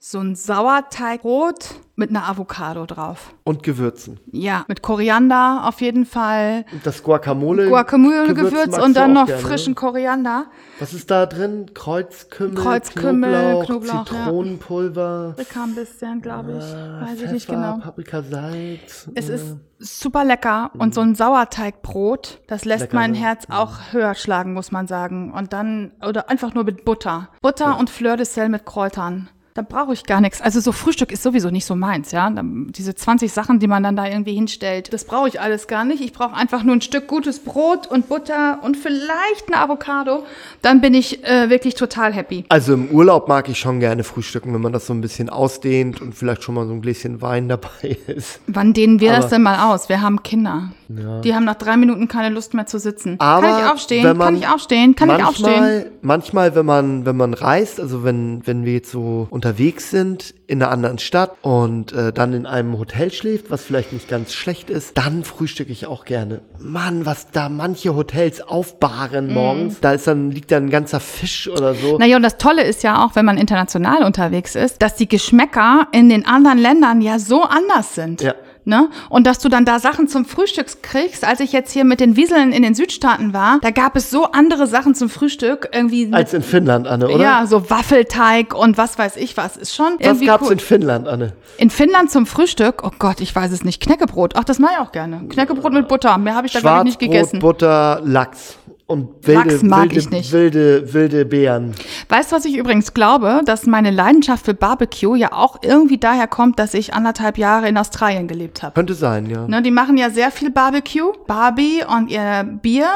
So 0.00 0.20
ein 0.20 0.36
Sauerteigbrot 0.36 1.74
mit 1.96 2.10
einer 2.10 2.28
Avocado 2.28 2.86
drauf. 2.86 3.34
Und 3.42 3.64
Gewürzen. 3.64 4.20
Ja, 4.30 4.64
mit 4.68 4.80
Koriander 4.80 5.62
auf 5.64 5.80
jeden 5.80 6.06
Fall. 6.06 6.64
Und 6.70 6.86
das 6.86 7.02
Guacamole. 7.02 7.68
Guacamole-Gewürz 7.68 8.78
und 8.78 8.96
dann 8.96 9.12
noch 9.12 9.26
gerne, 9.26 9.42
frischen? 9.42 9.74
Koriander. 9.74 10.46
Was 10.78 10.94
ist 10.94 11.10
da 11.10 11.26
drin? 11.26 11.72
Kreuzkümmel, 11.74 12.54
Kreuzkümmel, 12.54 13.30
Knoblauch, 13.30 13.66
Knoblauch, 13.66 13.94
ja. 13.94 14.04
Zitronenpulver. 14.04 15.34
Paprika 15.36 15.64
ein 15.64 15.74
bisschen, 15.74 16.22
glaube 16.22 16.52
ich. 16.52 16.64
äh, 16.64 17.00
Weiß 17.02 17.12
ich 17.14 17.18
Pfeffer, 17.18 17.32
nicht 17.32 17.48
genau. 17.48 17.78
Paprika, 17.78 18.22
Salz. 18.22 19.10
Es 19.16 19.28
äh, 19.28 19.34
ist 19.34 19.56
super 19.80 20.24
lecker 20.24 20.70
und 20.78 20.94
so 20.94 21.00
ein 21.00 21.16
Sauerteigbrot, 21.16 22.40
das 22.46 22.64
lässt 22.64 22.82
Lecker, 22.82 22.94
mein 22.96 23.12
ne? 23.12 23.18
Herz 23.18 23.46
auch 23.50 23.78
höher 23.90 24.14
schlagen, 24.14 24.54
muss 24.54 24.70
man 24.70 24.86
sagen. 24.86 25.32
Und 25.32 25.52
dann, 25.52 25.90
oder 26.06 26.30
einfach 26.30 26.54
nur 26.54 26.62
mit 26.62 26.84
Butter. 26.84 27.30
Butter 27.42 27.76
und 27.76 27.90
Fleur 27.90 28.16
de 28.16 28.26
Sel 28.26 28.48
mit 28.48 28.64
Kräutern. 28.64 29.28
Da 29.54 29.62
brauche 29.62 29.92
ich 29.92 30.04
gar 30.04 30.20
nichts. 30.20 30.40
Also 30.40 30.60
so 30.60 30.70
Frühstück 30.70 31.10
ist 31.10 31.22
sowieso 31.24 31.50
nicht 31.50 31.64
so 31.64 31.74
meins, 31.74 32.12
ja. 32.12 32.30
Diese 32.32 32.94
20 32.94 33.32
Sachen, 33.32 33.58
die 33.58 33.66
man 33.66 33.82
dann 33.82 33.96
da 33.96 34.06
irgendwie 34.06 34.34
hinstellt, 34.34 34.92
das 34.92 35.04
brauche 35.04 35.26
ich 35.28 35.40
alles 35.40 35.66
gar 35.66 35.84
nicht. 35.84 36.00
Ich 36.00 36.12
brauche 36.12 36.34
einfach 36.36 36.62
nur 36.62 36.76
ein 36.76 36.80
Stück 36.80 37.08
gutes 37.08 37.40
Brot 37.40 37.88
und 37.88 38.08
Butter 38.08 38.60
und 38.62 38.76
vielleicht 38.76 39.48
eine 39.48 39.58
Avocado. 39.60 40.24
Dann 40.62 40.80
bin 40.80 40.94
ich 40.94 41.24
äh, 41.24 41.50
wirklich 41.50 41.74
total 41.74 42.12
happy. 42.12 42.44
Also 42.50 42.74
im 42.74 42.88
Urlaub 42.90 43.26
mag 43.28 43.48
ich 43.48 43.58
schon 43.58 43.80
gerne 43.80 44.04
frühstücken, 44.04 44.54
wenn 44.54 44.60
man 44.60 44.72
das 44.72 44.86
so 44.86 44.92
ein 44.94 45.00
bisschen 45.00 45.28
ausdehnt 45.28 46.00
und 46.00 46.14
vielleicht 46.14 46.44
schon 46.44 46.54
mal 46.54 46.66
so 46.66 46.72
ein 46.72 46.80
Gläschen 46.80 47.20
Wein 47.20 47.48
dabei 47.48 47.96
ist. 48.06 48.40
Wann 48.46 48.72
dehnen 48.74 49.00
wir 49.00 49.10
das 49.10 49.24
Aber- 49.24 49.34
denn 49.34 49.42
mal 49.42 49.74
aus? 49.74 49.88
Wir 49.88 50.00
haben 50.02 50.22
Kinder. 50.22 50.70
Die 50.90 51.34
haben 51.34 51.44
nach 51.44 51.56
drei 51.56 51.76
Minuten 51.76 52.08
keine 52.08 52.34
Lust 52.34 52.54
mehr 52.54 52.64
zu 52.64 52.78
sitzen. 52.78 53.16
Aber 53.18 53.46
kann 53.46 53.58
ich 53.64 53.70
aufstehen? 53.70 54.18
kann 54.18 54.36
ich 54.36 54.48
aufstehen? 54.48 54.94
Kann 54.94 55.10
ich 55.10 55.22
aufstehen? 55.22 55.50
manchmal, 55.50 55.90
Manchmal, 56.00 56.54
wenn 56.54 56.64
man, 56.66 57.04
wenn 57.06 57.16
man 57.16 57.34
reist, 57.34 57.78
also 57.78 58.04
wenn, 58.04 58.46
wenn 58.46 58.64
wir 58.64 58.72
jetzt 58.72 58.90
so 58.90 59.26
unterwegs 59.38 59.88
sind 59.92 60.34
in 60.48 60.60
einer 60.60 60.72
anderen 60.72 60.98
Stadt 60.98 61.36
und 61.42 61.92
äh, 61.92 62.12
dann 62.12 62.32
in 62.32 62.44
einem 62.44 62.76
Hotel 62.76 63.12
schläft, 63.12 63.52
was 63.52 63.62
vielleicht 63.62 63.92
nicht 63.92 64.08
ganz 64.08 64.34
schlecht 64.34 64.68
ist, 64.68 64.98
dann 64.98 65.22
frühstücke 65.22 65.70
ich 65.70 65.86
auch 65.86 66.04
gerne. 66.04 66.40
Mann, 66.58 67.06
was 67.06 67.30
da 67.30 67.48
manche 67.48 67.94
Hotels 67.94 68.40
Mhm. 68.40 68.48
aufbahren 68.48 69.32
morgens, 69.32 69.78
da 69.80 69.92
ist 69.92 70.08
dann, 70.08 70.32
liegt 70.32 70.50
dann 70.50 70.64
ein 70.64 70.70
ganzer 70.70 70.98
Fisch 70.98 71.48
oder 71.48 71.74
so. 71.74 71.98
Naja, 71.98 72.16
und 72.16 72.24
das 72.24 72.36
Tolle 72.38 72.64
ist 72.64 72.82
ja 72.82 73.04
auch, 73.04 73.14
wenn 73.14 73.24
man 73.24 73.38
international 73.38 74.02
unterwegs 74.02 74.56
ist, 74.56 74.82
dass 74.82 74.96
die 74.96 75.08
Geschmäcker 75.08 75.86
in 75.92 76.08
den 76.08 76.26
anderen 76.26 76.58
Ländern 76.58 77.00
ja 77.00 77.20
so 77.20 77.42
anders 77.44 77.94
sind. 77.94 78.20
Ja. 78.22 78.34
Ne? 78.68 78.90
Und 79.08 79.26
dass 79.26 79.38
du 79.38 79.48
dann 79.48 79.64
da 79.64 79.78
Sachen 79.78 80.08
zum 80.08 80.26
Frühstück 80.26 80.82
kriegst, 80.82 81.24
als 81.24 81.40
ich 81.40 81.52
jetzt 81.52 81.72
hier 81.72 81.84
mit 81.84 82.00
den 82.00 82.16
Wieseln 82.16 82.52
in 82.52 82.62
den 82.62 82.74
Südstaaten 82.74 83.32
war, 83.32 83.58
da 83.62 83.70
gab 83.70 83.96
es 83.96 84.10
so 84.10 84.26
andere 84.32 84.66
Sachen 84.66 84.94
zum 84.94 85.08
Frühstück, 85.08 85.70
irgendwie 85.72 86.04
mit, 86.04 86.14
Als 86.14 86.34
in 86.34 86.42
Finnland, 86.42 86.86
Anne, 86.86 87.08
oder? 87.08 87.22
ja, 87.24 87.46
so 87.46 87.70
Waffelteig 87.70 88.54
und 88.54 88.76
was 88.76 88.98
weiß 88.98 89.16
ich 89.16 89.38
was, 89.38 89.56
ist 89.56 89.74
schon 89.74 89.96
Was 90.00 90.20
gab's 90.20 90.44
cool. 90.44 90.52
in 90.52 90.58
Finnland, 90.58 91.08
Anne? 91.08 91.32
In 91.56 91.70
Finnland 91.70 92.10
zum 92.10 92.26
Frühstück, 92.26 92.84
oh 92.84 92.90
Gott, 92.98 93.22
ich 93.22 93.34
weiß 93.34 93.52
es 93.52 93.64
nicht, 93.64 93.80
Knäckebrot. 93.80 94.34
Ach, 94.36 94.44
das 94.44 94.58
mache 94.58 94.72
ich 94.74 94.80
auch 94.80 94.92
gerne. 94.92 95.22
Knäckebrot 95.30 95.72
mit 95.72 95.88
Butter, 95.88 96.18
mehr 96.18 96.34
habe 96.34 96.46
ich 96.46 96.52
da 96.52 96.78
ich 96.80 96.84
nicht 96.84 96.98
gegessen. 96.98 97.38
Butter, 97.38 98.02
Lachs 98.04 98.58
und 98.88 99.26
wilde, 99.26 99.50
Lachs 99.50 99.62
mag 99.62 99.82
wilde, 99.82 99.98
ich 99.98 100.10
nicht. 100.10 100.32
wilde, 100.32 100.94
wilde 100.94 101.26
Beeren. 101.26 101.74
Weißt 102.08 102.32
du, 102.32 102.36
was 102.36 102.46
ich 102.46 102.56
übrigens 102.56 102.94
glaube? 102.94 103.42
Dass 103.44 103.66
meine 103.66 103.90
Leidenschaft 103.90 104.46
für 104.46 104.54
Barbecue 104.54 105.14
ja 105.14 105.34
auch 105.34 105.58
irgendwie 105.62 105.98
daher 105.98 106.26
kommt, 106.26 106.58
dass 106.58 106.72
ich 106.72 106.94
anderthalb 106.94 107.36
Jahre 107.36 107.68
in 107.68 107.76
Australien 107.76 108.28
gelebt 108.28 108.62
habe. 108.62 108.72
Könnte 108.72 108.94
sein, 108.94 109.28
ja. 109.28 109.46
Ne, 109.46 109.60
die 109.60 109.70
machen 109.70 109.98
ja 109.98 110.08
sehr 110.08 110.30
viel 110.30 110.50
Barbecue. 110.50 111.12
Barbie 111.26 111.82
und 111.86 112.10
ihr 112.10 112.58
Bier, 112.62 112.88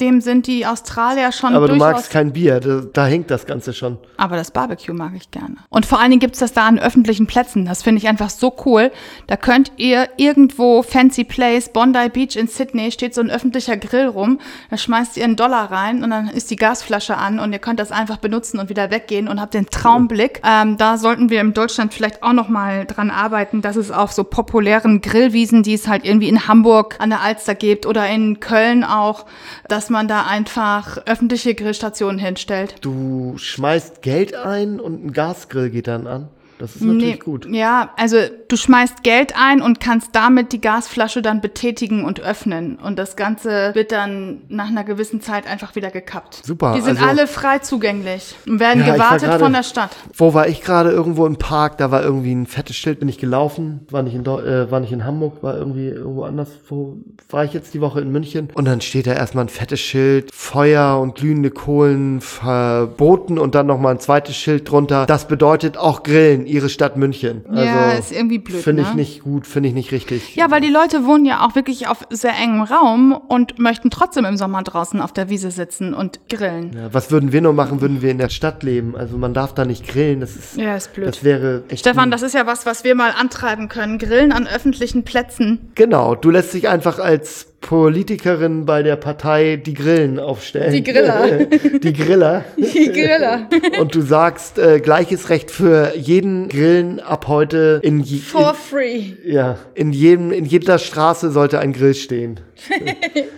dem 0.00 0.22
sind 0.22 0.46
die 0.46 0.64
Australier 0.64 1.32
schon 1.32 1.54
Aber 1.54 1.68
du 1.68 1.76
magst 1.76 2.10
kein 2.10 2.32
Bier, 2.32 2.58
da, 2.58 2.80
da 2.90 3.06
hinkt 3.06 3.30
das 3.30 3.44
Ganze 3.44 3.74
schon. 3.74 3.98
Aber 4.16 4.36
das 4.36 4.50
Barbecue 4.50 4.94
mag 4.94 5.12
ich 5.14 5.30
gerne. 5.30 5.56
Und 5.68 5.84
vor 5.84 6.00
allen 6.00 6.12
Dingen 6.12 6.20
gibt's 6.20 6.38
das 6.38 6.54
da 6.54 6.66
an 6.66 6.78
öffentlichen 6.78 7.26
Plätzen. 7.26 7.66
Das 7.66 7.82
finde 7.82 7.98
ich 7.98 8.08
einfach 8.08 8.30
so 8.30 8.54
cool. 8.64 8.90
Da 9.26 9.36
könnt 9.36 9.72
ihr 9.76 10.08
irgendwo 10.16 10.82
Fancy 10.82 11.24
Place, 11.24 11.68
Bondi 11.68 12.08
Beach 12.08 12.36
in 12.36 12.48
Sydney, 12.48 12.90
steht 12.90 13.14
so 13.14 13.20
ein 13.20 13.28
öffentlicher 13.28 13.76
Grill 13.76 14.06
rum. 14.06 14.38
Da 14.70 14.78
schmeißt 14.78 15.09
ihr 15.16 15.24
einen 15.24 15.36
Dollar 15.36 15.70
rein 15.70 16.02
und 16.04 16.10
dann 16.10 16.28
ist 16.28 16.50
die 16.50 16.56
Gasflasche 16.56 17.16
an 17.16 17.38
und 17.38 17.52
ihr 17.52 17.58
könnt 17.58 17.80
das 17.80 17.92
einfach 17.92 18.18
benutzen 18.18 18.58
und 18.58 18.68
wieder 18.68 18.90
weggehen 18.90 19.28
und 19.28 19.40
habt 19.40 19.54
den 19.54 19.66
Traumblick. 19.66 20.42
Ähm, 20.44 20.76
da 20.76 20.98
sollten 20.98 21.30
wir 21.30 21.40
in 21.40 21.54
Deutschland 21.54 21.94
vielleicht 21.94 22.22
auch 22.22 22.32
noch 22.32 22.48
mal 22.48 22.86
dran 22.86 23.10
arbeiten, 23.10 23.62
dass 23.62 23.76
es 23.76 23.90
auf 23.90 24.12
so 24.12 24.24
populären 24.24 25.00
Grillwiesen, 25.00 25.62
die 25.62 25.74
es 25.74 25.88
halt 25.88 26.04
irgendwie 26.04 26.28
in 26.28 26.48
Hamburg 26.48 26.96
an 26.98 27.10
der 27.10 27.20
Alster 27.20 27.54
gibt 27.54 27.86
oder 27.86 28.08
in 28.08 28.40
Köln 28.40 28.84
auch, 28.84 29.26
dass 29.68 29.90
man 29.90 30.08
da 30.08 30.26
einfach 30.26 30.98
öffentliche 31.06 31.54
Grillstationen 31.54 32.18
hinstellt. 32.18 32.76
Du 32.80 33.34
schmeißt 33.36 34.02
Geld 34.02 34.34
ein 34.34 34.80
und 34.80 35.04
ein 35.04 35.12
Gasgrill 35.12 35.70
geht 35.70 35.86
dann 35.86 36.06
an. 36.06 36.28
Das 36.60 36.76
ist 36.76 36.82
natürlich 36.82 37.20
gut. 37.20 37.46
Ja, 37.50 37.90
also 37.96 38.18
du 38.48 38.56
schmeißt 38.56 39.02
Geld 39.02 39.32
ein 39.36 39.62
und 39.62 39.80
kannst 39.80 40.10
damit 40.14 40.52
die 40.52 40.60
Gasflasche 40.60 41.22
dann 41.22 41.40
betätigen 41.40 42.04
und 42.04 42.20
öffnen. 42.20 42.76
Und 42.76 42.98
das 42.98 43.16
Ganze 43.16 43.70
wird 43.74 43.92
dann 43.92 44.42
nach 44.48 44.68
einer 44.68 44.84
gewissen 44.84 45.22
Zeit 45.22 45.46
einfach 45.46 45.74
wieder 45.74 45.90
gekappt. 45.90 46.42
Super, 46.44 46.74
Die 46.76 46.82
sind 46.82 46.98
also- 46.98 47.08
alle 47.08 47.26
frei 47.26 47.60
zugänglich 47.60 48.34
und 48.46 48.60
werden 48.60 48.84
Ja, 48.86 48.92
gewartet 48.92 49.22
gerade- 49.28 49.42
von 49.44 49.52
der 49.54 49.62
Stadt. 49.62 49.90
Wo 50.14 50.34
war 50.34 50.48
ich 50.48 50.60
gerade? 50.60 50.90
Irgendwo 50.90 51.26
im 51.26 51.36
Park, 51.36 51.78
da 51.78 51.90
war 51.90 52.02
irgendwie 52.02 52.32
ein 52.34 52.46
fettes 52.46 52.76
Schild, 52.76 52.98
bin 53.00 53.08
ich 53.08 53.16
gelaufen, 53.18 53.86
war 53.90 54.02
nicht 54.02 54.14
in, 54.14 54.22
äh, 54.26 54.70
war 54.70 54.80
nicht 54.80 54.92
in 54.92 55.04
Hamburg, 55.06 55.42
war 55.42 55.56
irgendwie 55.56 55.86
irgendwo 55.88 56.24
anders. 56.24 56.50
Wo 56.68 56.98
war 57.30 57.44
ich 57.44 57.54
jetzt 57.54 57.72
die 57.72 57.80
Woche 57.80 58.00
in 58.02 58.12
München? 58.12 58.48
Und 58.54 58.66
dann 58.66 58.82
steht 58.82 59.06
da 59.06 59.14
erstmal 59.14 59.44
ein 59.44 59.48
fettes 59.48 59.80
Schild, 59.80 60.30
Feuer 60.34 60.98
und 61.00 61.14
glühende 61.14 61.50
Kohlen 61.50 62.20
verboten 62.20 63.38
und 63.38 63.54
dann 63.54 63.66
nochmal 63.66 63.94
ein 63.94 64.00
zweites 64.00 64.36
Schild 64.36 64.70
drunter. 64.70 65.06
Das 65.06 65.26
bedeutet 65.26 65.76
auch 65.78 66.02
Grillen, 66.02 66.46
ihre 66.50 66.68
Stadt 66.68 66.96
München. 66.96 67.44
ja, 67.52 67.92
ist 67.92 68.12
irgendwie 68.12 68.38
blöd. 68.38 68.56
Also 68.56 68.64
Finde 68.64 68.82
ich 68.82 68.88
ne? 68.90 68.94
nicht 68.96 69.22
gut, 69.22 69.46
finde 69.46 69.68
ich 69.68 69.74
nicht 69.74 69.92
richtig. 69.92 70.36
Ja, 70.36 70.50
weil 70.50 70.60
die 70.60 70.68
Leute 70.68 71.04
wohnen 71.06 71.24
ja 71.24 71.44
auch 71.46 71.54
wirklich 71.54 71.88
auf 71.88 72.06
sehr 72.10 72.34
engem 72.36 72.62
Raum 72.62 73.12
und 73.12 73.58
möchten 73.58 73.90
trotzdem 73.90 74.24
im 74.24 74.36
Sommer 74.36 74.62
draußen 74.62 75.00
auf 75.00 75.12
der 75.12 75.28
Wiese 75.28 75.50
sitzen 75.50 75.94
und 75.94 76.20
grillen. 76.28 76.72
Ja, 76.74 76.92
was 76.92 77.10
würden 77.10 77.32
wir 77.32 77.40
nur 77.40 77.52
machen, 77.52 77.80
würden 77.80 78.02
wir 78.02 78.10
in 78.10 78.18
der 78.18 78.28
Stadt 78.28 78.62
leben? 78.62 78.96
Also 78.96 79.16
man 79.16 79.34
darf 79.34 79.54
da 79.54 79.64
nicht 79.64 79.86
grillen, 79.88 80.20
das 80.20 80.36
ist, 80.36 80.56
Ja, 80.56 80.76
ist 80.76 80.92
blöd. 80.94 81.08
das 81.08 81.24
wäre 81.24 81.62
echt. 81.68 81.80
Stefan, 81.80 82.10
das 82.10 82.22
ist 82.22 82.34
ja 82.34 82.46
was, 82.46 82.66
was 82.66 82.84
wir 82.84 82.94
mal 82.94 83.10
antreiben 83.18 83.68
können. 83.68 83.98
Grillen 83.98 84.32
an 84.32 84.46
öffentlichen 84.46 85.04
Plätzen. 85.04 85.70
Genau, 85.74 86.14
du 86.14 86.30
lässt 86.30 86.54
dich 86.54 86.68
einfach 86.68 86.98
als 86.98 87.49
Politikerin 87.60 88.64
bei 88.64 88.82
der 88.82 88.96
Partei 88.96 89.56
die 89.56 89.74
Grillen 89.74 90.18
aufstellen. 90.18 90.72
Die 90.72 90.82
Griller. 90.82 91.46
die 91.82 91.92
Griller. 91.92 92.44
Die 92.56 92.90
Griller. 92.90 93.48
Und 93.78 93.94
du 93.94 94.00
sagst, 94.00 94.58
äh, 94.58 94.80
gleiches 94.80 95.28
Recht 95.28 95.50
für 95.50 95.92
jeden 95.96 96.48
Grillen 96.48 97.00
ab 97.00 97.28
heute 97.28 97.80
in, 97.82 98.00
je, 98.00 98.18
For 98.18 98.54
free. 98.54 99.12
in, 99.22 99.32
ja, 99.32 99.58
in 99.74 99.92
jedem, 99.92 100.32
in 100.32 100.46
jeder 100.46 100.78
Straße 100.78 101.30
sollte 101.30 101.58
ein 101.58 101.72
Grill 101.72 101.94
stehen. 101.94 102.40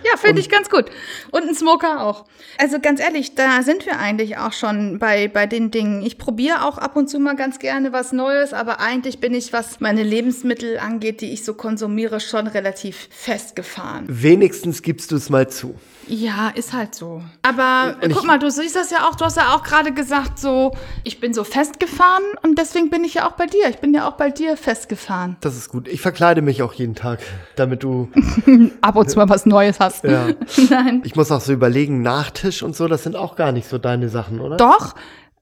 Ja, 0.03 0.17
finde 0.17 0.41
ich 0.41 0.49
ganz 0.49 0.69
gut. 0.69 0.85
Und 1.31 1.47
ein 1.47 1.55
Smoker 1.55 2.05
auch. 2.05 2.25
Also 2.57 2.79
ganz 2.79 2.99
ehrlich, 2.99 3.35
da 3.35 3.63
sind 3.63 3.85
wir 3.85 3.99
eigentlich 3.99 4.37
auch 4.37 4.53
schon 4.53 4.99
bei, 4.99 5.27
bei 5.27 5.47
den 5.47 5.71
Dingen. 5.71 6.03
Ich 6.05 6.17
probiere 6.17 6.65
auch 6.65 6.77
ab 6.77 6.95
und 6.95 7.09
zu 7.09 7.19
mal 7.19 7.35
ganz 7.35 7.57
gerne 7.57 7.93
was 7.93 8.11
Neues, 8.11 8.53
aber 8.53 8.79
eigentlich 8.79 9.19
bin 9.19 9.33
ich, 9.33 9.53
was 9.53 9.79
meine 9.79 10.03
Lebensmittel 10.03 10.77
angeht, 10.77 11.21
die 11.21 11.31
ich 11.31 11.43
so 11.43 11.53
konsumiere, 11.53 12.19
schon 12.19 12.47
relativ 12.47 13.07
festgefahren. 13.11 14.05
Wenigstens 14.21 14.83
gibst 14.83 15.11
du 15.11 15.15
es 15.15 15.29
mal 15.31 15.49
zu. 15.49 15.73
Ja, 16.07 16.49
ist 16.49 16.73
halt 16.73 16.93
so. 16.93 17.23
Aber 17.41 17.95
Und 18.01 18.13
guck 18.13 18.25
mal, 18.25 18.37
du 18.37 18.51
siehst 18.51 18.75
das 18.75 18.91
ja 18.91 19.07
auch, 19.07 19.15
du 19.15 19.25
hast 19.25 19.37
ja 19.37 19.55
auch 19.55 19.63
gerade 19.63 19.91
gesagt, 19.91 20.37
so, 20.37 20.75
ich 21.03 21.19
bin 21.19 21.33
so 21.33 21.43
festgefahren 21.43 22.23
und 22.43 22.59
deswegen 22.59 22.89
bin 22.91 23.03
ich 23.03 23.15
ja 23.15 23.27
auch 23.27 23.31
bei 23.31 23.47
dir. 23.47 23.69
Ich 23.69 23.77
bin 23.77 23.93
ja 23.93 24.07
auch 24.07 24.13
bei 24.13 24.29
dir 24.29 24.55
festgefahren. 24.55 25.37
Das 25.41 25.55
ist 25.55 25.69
gut. 25.69 25.87
Ich 25.87 26.01
verkleide 26.01 26.41
mich 26.41 26.61
auch 26.61 26.73
jeden 26.73 26.93
Tag, 26.93 27.21
damit 27.55 27.81
du. 27.81 28.09
Ab 28.81 28.97
und 28.97 29.09
zu 29.09 29.17
mal 29.17 29.29
was 29.29 29.45
Neues 29.47 29.79
hast. 29.79 30.03
Ja. 30.03 30.27
Nein. 30.69 31.01
Ich 31.05 31.15
muss 31.15 31.31
auch 31.31 31.41
so 31.41 31.53
überlegen, 31.53 32.01
Nachtisch 32.03 32.61
und 32.61 32.75
so, 32.75 32.87
das 32.87 33.03
sind 33.03 33.15
auch 33.15 33.35
gar 33.35 33.51
nicht 33.51 33.67
so 33.67 33.77
deine 33.79 34.09
Sachen, 34.09 34.41
oder? 34.41 34.57
Doch, 34.57 34.93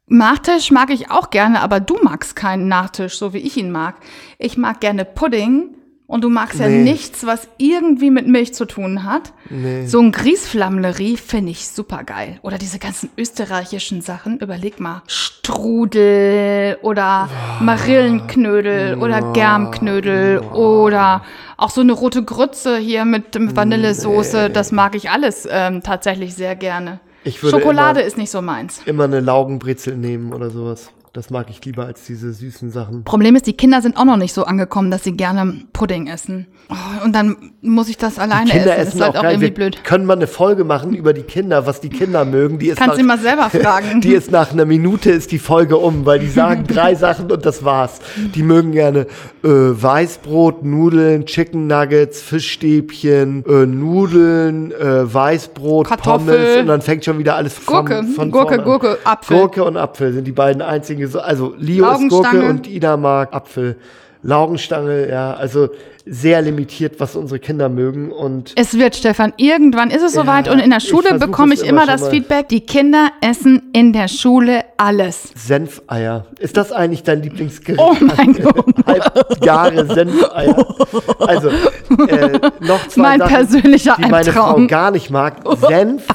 Nachtisch 0.08 0.72
mag 0.72 0.92
ich 0.92 1.10
auch 1.10 1.30
gerne, 1.30 1.62
aber 1.62 1.80
du 1.80 1.98
magst 2.04 2.36
keinen 2.36 2.68
Nachtisch, 2.68 3.18
so 3.18 3.34
wie 3.34 3.40
ich 3.40 3.58
ihn 3.58 3.72
mag. 3.72 3.96
Ich 4.38 4.58
mag 4.58 4.80
gerne 4.80 5.06
Pudding 5.06 5.76
und 6.12 6.24
du 6.24 6.30
magst 6.30 6.60
ja 6.60 6.67
Nee. 6.67 6.84
nichts, 6.84 7.26
was 7.26 7.47
irgendwie 7.58 8.12
mit 8.12 8.28
Milch 8.28 8.54
zu 8.54 8.65
tun 8.65 9.04
hat. 9.06 9.32
Nee. 9.50 9.86
So 9.86 10.00
ein 10.02 10.12
Grießflammlerie 10.12 11.17
finde 11.17 11.52
ich 11.52 11.67
super 11.67 12.04
geil. 12.04 12.39
Oder 12.41 12.58
diese 12.58 12.80
ganzen 12.80 13.10
österreichischen 13.17 14.02
Sachen. 14.02 14.38
Überleg 14.39 14.80
mal. 14.80 15.04
Strudel 15.08 16.78
oder 16.82 17.30
Marillenknödel 17.62 18.97
oder 18.97 19.32
Germknödel 19.34 20.39
oder 20.39 21.24
auch 21.58 21.69
so 21.69 21.82
eine 21.82 21.93
rote 21.93 22.24
Grütze 22.24 22.78
hier 22.78 23.06
mit 23.06 23.26
Vanillesoße. 23.56 24.50
Das 24.50 24.71
mag 24.71 24.95
ich 24.95 25.10
alles 25.10 25.47
ähm, 25.50 25.82
tatsächlich 25.84 26.34
sehr 26.36 26.56
gerne. 26.56 27.00
Ich 27.24 27.41
würde 27.43 27.60
Schokolade 27.60 28.00
immer- 28.00 28.08
ist 28.08 28.17
nicht 28.17 28.32
so 28.32 28.41
meins. 28.41 28.82
Immer 28.86 29.04
eine 29.06 29.19
Laugenbrezel 29.19 29.95
nehmen 29.95 30.34
oder 30.34 30.50
sowas. 30.50 30.89
Das 31.13 31.30
mag 31.30 31.50
ich 31.50 31.65
lieber 31.65 31.86
als 31.86 32.06
diese 32.06 32.32
süßen 32.32 32.71
Sachen. 32.71 33.04
Problem 33.04 33.36
ist, 33.36 33.45
die 33.45 33.52
Kinder 33.52 33.82
sind 33.82 33.97
auch 33.97 34.06
noch 34.06 34.15
nicht 34.15 34.34
so 34.34 34.45
angekommen, 34.45 34.91
dass 34.91 35.04
sie 35.04 35.12
gerne 35.12 35.56
Pudding 35.74 36.08
essen. 36.08 36.47
Oh, 36.69 37.04
und 37.04 37.13
dann 37.13 37.52
muss 37.62 37.89
ich 37.89 37.97
das 37.97 38.17
alleine 38.17 38.50
Kinder 38.50 38.78
essen. 38.78 38.78
Das 38.78 38.88
essen 38.88 38.97
ist 38.97 39.04
halt 39.04 39.17
auch 39.17 39.19
auch 39.19 39.24
irgendwie 39.26 39.47
Wir 39.47 39.54
blöd. 39.54 39.84
können 39.84 40.06
mal 40.06 40.13
eine 40.15 40.28
Folge 40.28 40.63
machen 40.63 40.93
über 40.93 41.12
die 41.12 41.24
Kinder, 41.24 41.65
was 41.67 41.82
die 41.82 41.89
Kinder 41.89 42.24
mögen. 42.24 42.60
Die 42.60 42.67
ist 42.67 42.78
Kannst 42.78 42.95
nach, 42.95 43.02
du 43.02 43.06
mal 43.06 43.19
selber 43.19 43.50
fragen. 43.62 44.00
Die 44.00 44.13
ist 44.13 44.32
nach 44.32 44.54
einer 44.54 44.63
Minute 44.63 45.12
ist 45.12 45.34
die 45.34 45.39
Folge 45.39 45.76
um, 45.76 46.06
weil 46.06 46.19
die 46.19 46.30
sagen 46.30 46.63
drei 46.67 46.95
Sachen 46.95 47.30
und 47.30 47.45
das 47.45 47.65
war's. 47.65 48.00
Die 48.34 48.43
mögen 48.43 48.71
gerne 48.71 49.06
äh, 49.43 49.50
Weißbrot, 49.50 50.63
Nudeln, 50.63 51.26
Chicken 51.26 51.67
Nuggets, 51.67 52.21
Fischstäbchen, 52.21 53.43
äh, 53.45 53.65
Nudeln, 53.65 54.71
äh, 54.71 55.13
Weißbrot, 55.13 55.88
Kartoffel. 55.89 56.36
Pommes 56.38 56.58
und 56.58 56.67
dann 56.67 56.82
fängt 56.82 57.04
schon 57.04 57.19
wieder 57.19 57.36
alles 57.36 57.56
von, 57.56 57.86
Gurke, 57.86 58.04
von 58.15 58.32
Gurke, 58.32 58.47
vorne 58.56 58.60
an. 58.60 58.63
Gurke, 58.63 58.97
Apfel. 59.04 59.38
Gurke 59.38 59.63
und 59.65 59.76
Apfel 59.76 60.13
sind 60.13 60.26
die 60.26 60.32
beiden 60.32 60.62
einzigen. 60.62 61.01
So- 61.08 61.20
Also 61.22 61.54
Leo 61.58 61.90
ist 61.92 62.10
Gurke 62.10 62.44
und 62.50 62.68
Ida 62.68 62.98
mag 62.98 63.34
Apfel. 63.34 63.78
Laugenstange, 64.24 65.10
ja, 65.10 65.34
also 65.34 65.70
sehr 66.06 66.44
limitiert, 66.44 67.00
was 67.00 67.16
unsere 67.16 67.40
Kinder 67.40 67.70
mögen 67.70 68.12
und 68.12 68.54
Es 68.56 68.78
wird, 68.78 68.96
Stefan. 68.96 69.34
Irgendwann 69.38 69.90
ist 69.90 70.04
es 70.04 70.14
Ja, 70.14 70.22
soweit 70.22 70.48
und 70.48 70.60
in 70.60 70.70
der 70.70 70.78
ich 70.78 70.88
Schule 70.88 71.08
versuch 71.10 71.26
bekomme 71.26 71.56
ich 71.56 71.62
immer 71.62 71.84
immer 71.84 71.86
das. 71.88 72.08
Feedback, 72.10 72.48
die 72.50 72.62
Kinder 72.62 73.10
essen 73.22 73.70
in 73.74 73.94
der 73.94 74.08
Schule 74.08 74.64
alles. 74.78 75.30
Senfeier. 75.36 76.26
Ist 76.40 76.56
das 76.58 76.72
eigentlich 76.72 77.02
dein 77.02 77.24
Lieblingsgericht? 77.24 77.82
Oh 77.84 77.96
mein 78.00 78.34
Gott. 78.44 78.66
Halb 78.86 79.44
Jahre 79.46 79.86
Senfeier. 79.92 80.76
Also, 81.20 81.50
äh, 81.50 82.40
noch 82.62 82.88
zwei 82.88 83.02
Mein 83.02 83.19
Sachen, 83.19 83.34
persönlicher 83.34 83.95
die 83.97 84.10
meine 84.10 84.32
Frau 84.32 84.65
gar 84.67 84.91
nicht 84.91 85.10
mag. 85.10 85.36
Senf 85.67 86.08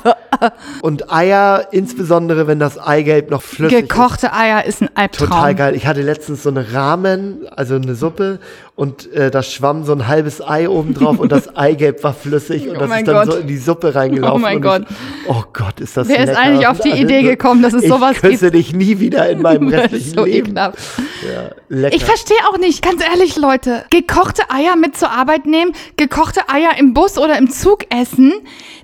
und 0.82 1.12
Eier, 1.12 1.68
insbesondere 1.72 2.46
wenn 2.46 2.58
das 2.58 2.78
Eigelb 2.78 3.30
noch 3.30 3.42
flüssig 3.42 3.78
ist. 3.82 3.88
Gekochte 3.88 4.32
Eier 4.32 4.64
ist 4.64 4.82
ein 4.82 4.90
Albtraum. 4.94 5.28
Total 5.28 5.54
geil. 5.54 5.74
Ich 5.74 5.86
hatte 5.86 6.02
letztens 6.02 6.42
so 6.42 6.50
eine 6.50 6.72
Ramen, 6.72 7.46
also 7.54 7.74
eine 7.74 7.94
Suppe, 7.94 8.38
und 8.76 9.10
äh, 9.14 9.30
da 9.30 9.42
schwamm 9.42 9.84
so 9.84 9.92
ein 9.92 10.06
halbes 10.06 10.40
Ei 10.46 10.68
oben 10.68 10.92
drauf 10.94 11.18
und 11.18 11.32
das 11.32 11.56
Eigelb 11.56 12.04
war 12.04 12.12
flüssig 12.12 12.68
und 12.68 12.76
Oh 12.76 12.80
das 12.80 12.90
ist 12.98 13.08
dann 13.08 13.14
Gott. 13.26 13.32
so 13.32 13.38
in 13.38 13.46
die 13.46 13.56
Suppe 13.56 13.94
reingelaufen. 13.94 14.36
Oh 14.36 14.38
mein 14.38 14.60
Gott. 14.60 14.82
Ich, 14.88 15.30
oh 15.30 15.44
Gott, 15.54 15.80
ist 15.80 15.96
das 15.96 16.08
Wer 16.08 16.18
ist 16.20 16.26
lecker. 16.26 16.38
eigentlich 16.38 16.66
auf 16.66 16.80
die 16.80 16.90
Idee 16.90 17.14
alle 17.16 17.22
so, 17.24 17.28
gekommen, 17.30 17.62
dass 17.62 17.72
es 17.72 17.84
ich 17.84 17.88
sowas 17.88 18.20
küsse 18.20 18.50
dich 18.50 18.74
nie 18.74 18.98
wieder 19.00 19.28
in 19.30 19.40
meinem 19.40 19.68
restlichen 19.72 20.06
ist 20.08 20.14
so 20.16 20.24
Leben. 20.26 20.48
ekelhaft. 20.50 20.78
Ja, 21.26 21.50
lecker. 21.70 21.96
Ich 21.96 22.04
verstehe 22.04 22.36
auch 22.52 22.58
nicht, 22.58 22.82
ganz 22.82 23.02
ehrlich, 23.02 23.36
Leute. 23.36 23.84
Gekochte 23.90 24.42
Eier 24.50 24.76
mit 24.76 24.94
zur 24.96 25.10
Arbeit 25.10 25.46
nehmen, 25.46 25.72
gekochte 25.96 26.42
Eier 26.48 26.78
im 26.78 26.92
Bus 26.92 27.16
oder 27.16 27.38
im 27.38 27.50
Zug 27.50 27.86
essen, 27.90 28.32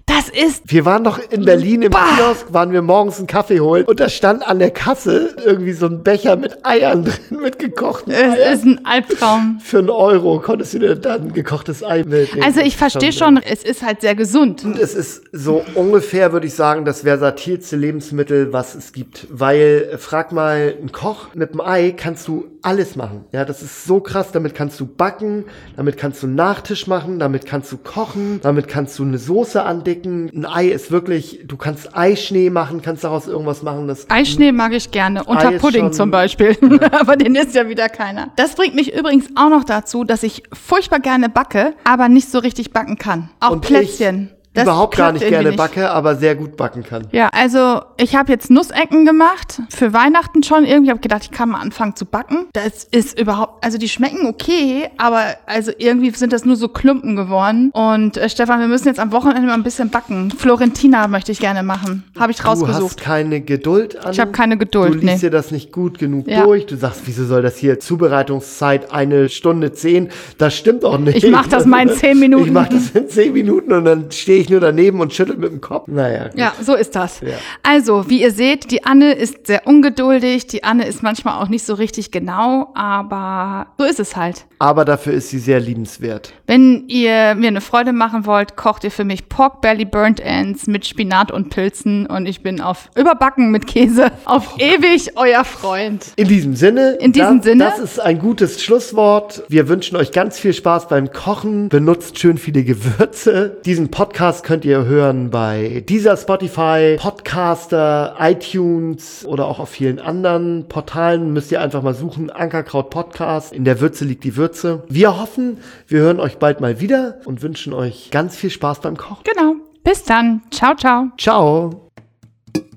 das 0.06 0.28
ist 0.28 0.62
Wir 0.66 0.84
waren 0.84 1.04
doch 1.04 1.18
in 1.30 1.44
Berlin 1.44 1.82
im 1.82 1.90
Bah. 1.90 2.16
Kiosk, 2.16 2.52
waren 2.52 2.72
wir 2.72 2.82
morgens 2.82 3.18
einen 3.18 3.26
Kaffee 3.26 3.60
holen 3.60 3.84
und 3.84 4.00
da 4.00 4.08
stand 4.08 4.46
an 4.46 4.58
der 4.58 4.70
Kasse 4.70 5.36
irgendwie 5.44 5.72
so 5.72 5.86
ein 5.86 6.02
Becher 6.02 6.36
mit 6.36 6.64
Eiern 6.64 7.04
drin, 7.30 7.40
mit 7.42 7.58
gekochten 7.58 8.12
es 8.12 8.18
Eiern. 8.20 8.54
ist 8.54 8.64
ein 8.64 8.84
Albtraum. 8.84 9.60
Für 9.62 9.78
einen 9.78 9.90
Euro 9.90 10.40
konntest 10.40 10.74
du 10.74 10.78
dir 10.80 10.96
dann 10.96 11.32
gekochtes 11.32 11.82
Ei 11.84 11.98
mitnehmen. 12.04 12.42
Also 12.44 12.60
ich 12.60 12.76
verstehe 12.76 13.12
schon, 13.12 13.38
es 13.42 13.62
ist 13.62 13.82
halt 13.82 14.00
sehr 14.00 14.14
gesund. 14.14 14.64
Und 14.64 14.78
es 14.78 14.94
ist 14.94 15.24
so 15.32 15.62
ungefähr, 15.74 16.32
würde 16.32 16.46
ich 16.46 16.54
sagen, 16.54 16.84
das 16.84 17.02
versatilste 17.02 17.76
Lebensmittel, 17.76 18.52
was 18.52 18.74
es 18.74 18.92
gibt. 18.92 19.26
Weil, 19.30 19.88
äh, 19.92 19.98
frag 19.98 20.32
mal, 20.32 20.74
ein 20.82 20.92
Koch 20.92 21.34
mit 21.34 21.52
einem 21.52 21.60
Ei 21.60 21.92
kannst 21.92 22.28
du 22.28 22.46
alles 22.62 22.96
machen. 22.96 23.24
Ja, 23.32 23.44
das 23.44 23.62
ist 23.62 23.84
so 23.84 24.00
krass. 24.00 24.30
Damit 24.32 24.54
kannst 24.54 24.78
du 24.80 24.86
backen, 24.86 25.44
damit 25.76 25.96
kannst 25.96 26.22
du 26.22 26.26
einen 26.26 26.36
Nachtisch 26.36 26.86
machen, 26.86 27.18
damit 27.18 27.46
kannst 27.46 27.72
du 27.72 27.76
kochen, 27.76 28.40
damit 28.42 28.68
kannst 28.68 28.98
du 28.98 29.02
eine 29.04 29.18
Soße 29.18 29.62
andicken. 29.92 30.30
Ein 30.34 30.46
Ei 30.46 30.68
ist 30.68 30.90
wirklich, 30.90 31.40
du 31.46 31.56
kannst 31.56 31.96
Eischnee 31.96 32.50
machen, 32.50 32.82
kannst 32.82 33.04
daraus 33.04 33.26
irgendwas 33.26 33.62
machen. 33.62 33.88
Das 33.88 34.08
Eischnee 34.10 34.52
mag 34.52 34.72
ich 34.72 34.90
gerne, 34.90 35.24
unter 35.24 35.52
ist 35.52 35.60
Pudding 35.60 35.84
schon- 35.86 35.92
zum 35.92 36.10
Beispiel. 36.10 36.56
aber 36.92 37.16
den 37.16 37.34
isst 37.34 37.54
ja 37.54 37.68
wieder 37.68 37.88
keiner. 37.88 38.30
Das 38.36 38.54
bringt 38.54 38.74
mich 38.74 38.94
übrigens 38.94 39.26
auch 39.36 39.50
noch 39.50 39.64
dazu, 39.64 40.04
dass 40.04 40.22
ich 40.22 40.42
furchtbar 40.52 41.00
gerne 41.00 41.28
backe, 41.28 41.74
aber 41.84 42.08
nicht 42.08 42.30
so 42.30 42.38
richtig 42.38 42.72
backen 42.72 42.96
kann. 42.96 43.30
Auch 43.40 43.52
Und 43.52 43.60
Plätzchen. 43.62 44.30
ich 44.36 44.41
Das 44.54 44.64
überhaupt 44.64 44.96
gar 44.96 45.12
nicht 45.12 45.22
gerne 45.26 45.44
irgendwie 45.48 45.56
backe, 45.56 45.90
aber 45.90 46.14
sehr 46.16 46.34
gut 46.34 46.56
backen 46.58 46.82
kann. 46.82 47.06
Ja, 47.12 47.28
also 47.32 47.80
ich 47.96 48.14
habe 48.16 48.30
jetzt 48.30 48.50
Nussecken 48.50 49.06
gemacht 49.06 49.62
für 49.70 49.92
Weihnachten 49.94 50.42
schon 50.42 50.64
irgendwie. 50.66 50.90
habe 50.90 51.00
gedacht, 51.00 51.22
ich 51.24 51.30
kann 51.30 51.48
mal 51.50 51.60
anfangen 51.60 51.96
zu 51.96 52.04
backen. 52.04 52.46
Das 52.52 52.84
ist 52.84 53.18
überhaupt, 53.18 53.64
also 53.64 53.78
die 53.78 53.88
schmecken 53.88 54.26
okay, 54.26 54.90
aber 54.98 55.22
also 55.46 55.72
irgendwie 55.78 56.10
sind 56.10 56.32
das 56.34 56.44
nur 56.44 56.56
so 56.56 56.68
Klumpen 56.68 57.16
geworden. 57.16 57.70
Und 57.72 58.18
äh, 58.18 58.28
Stefan, 58.28 58.60
wir 58.60 58.68
müssen 58.68 58.88
jetzt 58.88 59.00
am 59.00 59.10
Wochenende 59.12 59.42
mal 59.48 59.54
ein 59.54 59.62
bisschen 59.62 59.88
backen. 59.88 60.30
Florentina 60.30 61.08
möchte 61.08 61.32
ich 61.32 61.38
gerne 61.40 61.62
machen. 61.62 62.04
Habe 62.18 62.32
ich 62.32 62.38
Du 62.38 62.44
hast 62.44 62.60
rausgesucht. 62.62 63.00
keine 63.00 63.40
Geduld 63.40 63.96
an. 64.04 64.12
Ich 64.12 64.20
habe 64.20 64.32
keine 64.32 64.58
Geduld, 64.58 64.94
Du 64.94 64.98
liest 64.98 65.14
nee. 65.14 65.18
dir 65.20 65.30
das 65.30 65.50
nicht 65.50 65.72
gut 65.72 65.98
genug 65.98 66.28
Ja. 66.28 66.44
durch. 66.44 66.66
Du 66.66 66.76
sagst, 66.76 67.02
wieso 67.06 67.24
soll 67.24 67.40
das 67.42 67.56
hier 67.56 67.80
Zubereitungszeit 68.22 68.92
eine 68.92 69.28
Stunde 69.28 69.72
zehn? 69.72 70.10
Das 70.38 70.54
stimmt 70.54 70.84
auch 70.84 70.98
nicht. 70.98 71.16
Ich 71.24 71.30
mach 71.30 71.46
das 71.46 71.64
mal 71.66 71.82
in 71.82 71.88
zehn 71.96 72.18
Minuten. 72.18 72.42
Ich 72.52 72.52
mach 72.52 72.68
das 72.68 72.90
in 72.90 73.08
zehn 73.08 73.32
Minuten 73.32 73.72
und 73.72 73.84
dann 73.84 74.10
stehe 74.10 74.40
ich 74.42 74.50
nur 74.50 74.60
daneben 74.60 75.00
und 75.00 75.12
schüttel 75.12 75.36
mit 75.36 75.50
dem 75.50 75.60
Kopf. 75.60 75.88
Naja. 75.88 76.28
gut. 76.28 76.38
Ja, 76.38 76.52
so 76.60 76.74
ist 76.74 76.94
das. 76.94 77.20
Ja. 77.20 77.36
Also, 77.62 78.08
wie 78.08 78.22
ihr 78.22 78.32
seht, 78.32 78.70
die 78.70 78.84
Anne 78.84 79.12
ist 79.12 79.46
sehr 79.46 79.66
ungeduldig. 79.66 80.46
Die 80.46 80.64
Anne 80.64 80.86
ist 80.86 81.02
manchmal 81.02 81.42
auch 81.42 81.48
nicht 81.48 81.64
so 81.64 81.74
richtig 81.74 82.10
genau, 82.10 82.70
aber 82.74 83.68
so 83.78 83.84
ist 83.84 84.00
es 84.00 84.16
halt. 84.16 84.46
Aber 84.58 84.84
dafür 84.84 85.12
ist 85.12 85.30
sie 85.30 85.40
sehr 85.40 85.58
liebenswert. 85.58 86.34
Wenn 86.46 86.84
ihr 86.86 87.34
mir 87.34 87.48
eine 87.48 87.60
Freude 87.60 87.92
machen 87.92 88.26
wollt, 88.26 88.56
kocht 88.56 88.84
ihr 88.84 88.92
für 88.92 89.02
mich 89.02 89.28
Pork 89.28 89.60
Belly 89.60 89.84
Burnt 89.84 90.20
Ends 90.20 90.68
mit 90.68 90.86
Spinat 90.86 91.32
und 91.32 91.50
Pilzen 91.50 92.06
und 92.06 92.26
ich 92.26 92.44
bin 92.44 92.60
auf 92.60 92.88
Überbacken 92.94 93.50
mit 93.50 93.66
Käse 93.66 94.12
auf 94.24 94.54
ewig 94.58 95.16
euer 95.16 95.44
Freund. 95.44 96.12
In 96.14 96.28
diesem 96.28 96.54
Sinne. 96.54 96.92
In 97.00 97.10
diesem 97.12 97.38
das, 97.38 97.44
Sinne. 97.44 97.64
Das 97.64 97.78
ist 97.80 97.98
ein 97.98 98.20
gutes 98.20 98.62
Schlusswort. 98.62 99.42
Wir 99.48 99.68
wünschen 99.68 99.96
euch 99.96 100.12
ganz 100.12 100.38
viel 100.38 100.52
Spaß 100.52 100.86
beim 100.86 101.12
Kochen. 101.12 101.68
Benutzt 101.68 102.20
schön 102.20 102.38
viele 102.38 102.62
Gewürze. 102.62 103.60
Diesen 103.64 103.90
Podcast 104.32 104.46
könnt 104.46 104.64
ihr 104.64 104.86
hören 104.86 105.28
bei 105.28 105.84
dieser 105.86 106.16
Spotify, 106.16 106.96
Podcaster, 106.98 108.16
iTunes 108.18 109.26
oder 109.26 109.44
auch 109.44 109.58
auf 109.58 109.68
vielen 109.68 109.98
anderen 109.98 110.68
Portalen. 110.68 111.34
Müsst 111.34 111.52
ihr 111.52 111.60
einfach 111.60 111.82
mal 111.82 111.92
suchen. 111.92 112.30
Ankerkraut 112.30 112.88
Podcast. 112.88 113.52
In 113.52 113.66
der 113.66 113.80
Würze 113.80 114.06
liegt 114.06 114.24
die 114.24 114.36
Würze. 114.36 114.84
Wir 114.88 115.20
hoffen, 115.20 115.58
wir 115.86 116.00
hören 116.00 116.18
euch 116.18 116.38
bald 116.38 116.62
mal 116.62 116.80
wieder 116.80 117.18
und 117.26 117.42
wünschen 117.42 117.74
euch 117.74 118.08
ganz 118.10 118.34
viel 118.34 118.48
Spaß 118.48 118.80
beim 118.80 118.96
Kochen. 118.96 119.24
Genau. 119.24 119.56
Bis 119.84 120.04
dann. 120.04 120.40
Ciao, 120.50 120.74
ciao. 120.76 121.08
Ciao. 121.18 121.90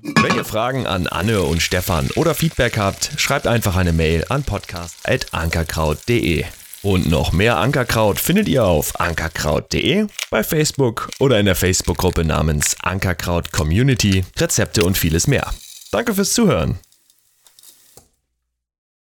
Wenn 0.02 0.36
ihr 0.36 0.44
Fragen 0.44 0.86
an 0.86 1.06
Anne 1.06 1.40
und 1.40 1.62
Stefan 1.62 2.10
oder 2.16 2.34
Feedback 2.34 2.76
habt, 2.76 3.12
schreibt 3.16 3.46
einfach 3.46 3.76
eine 3.76 3.94
Mail 3.94 4.26
an 4.28 4.42
podcast.ankerkraut.de. 4.42 6.44
Und 6.86 7.10
noch 7.10 7.32
mehr 7.32 7.56
Ankerkraut 7.56 8.20
findet 8.20 8.46
ihr 8.46 8.64
auf 8.64 9.00
ankerkraut.de, 9.00 10.06
bei 10.30 10.44
Facebook 10.44 11.10
oder 11.18 11.40
in 11.40 11.46
der 11.46 11.56
Facebook-Gruppe 11.56 12.24
namens 12.24 12.76
Ankerkraut 12.80 13.50
Community, 13.50 14.24
Rezepte 14.38 14.84
und 14.84 14.96
vieles 14.96 15.26
mehr. 15.26 15.52
Danke 15.90 16.14
fürs 16.14 16.32
Zuhören. 16.32 16.78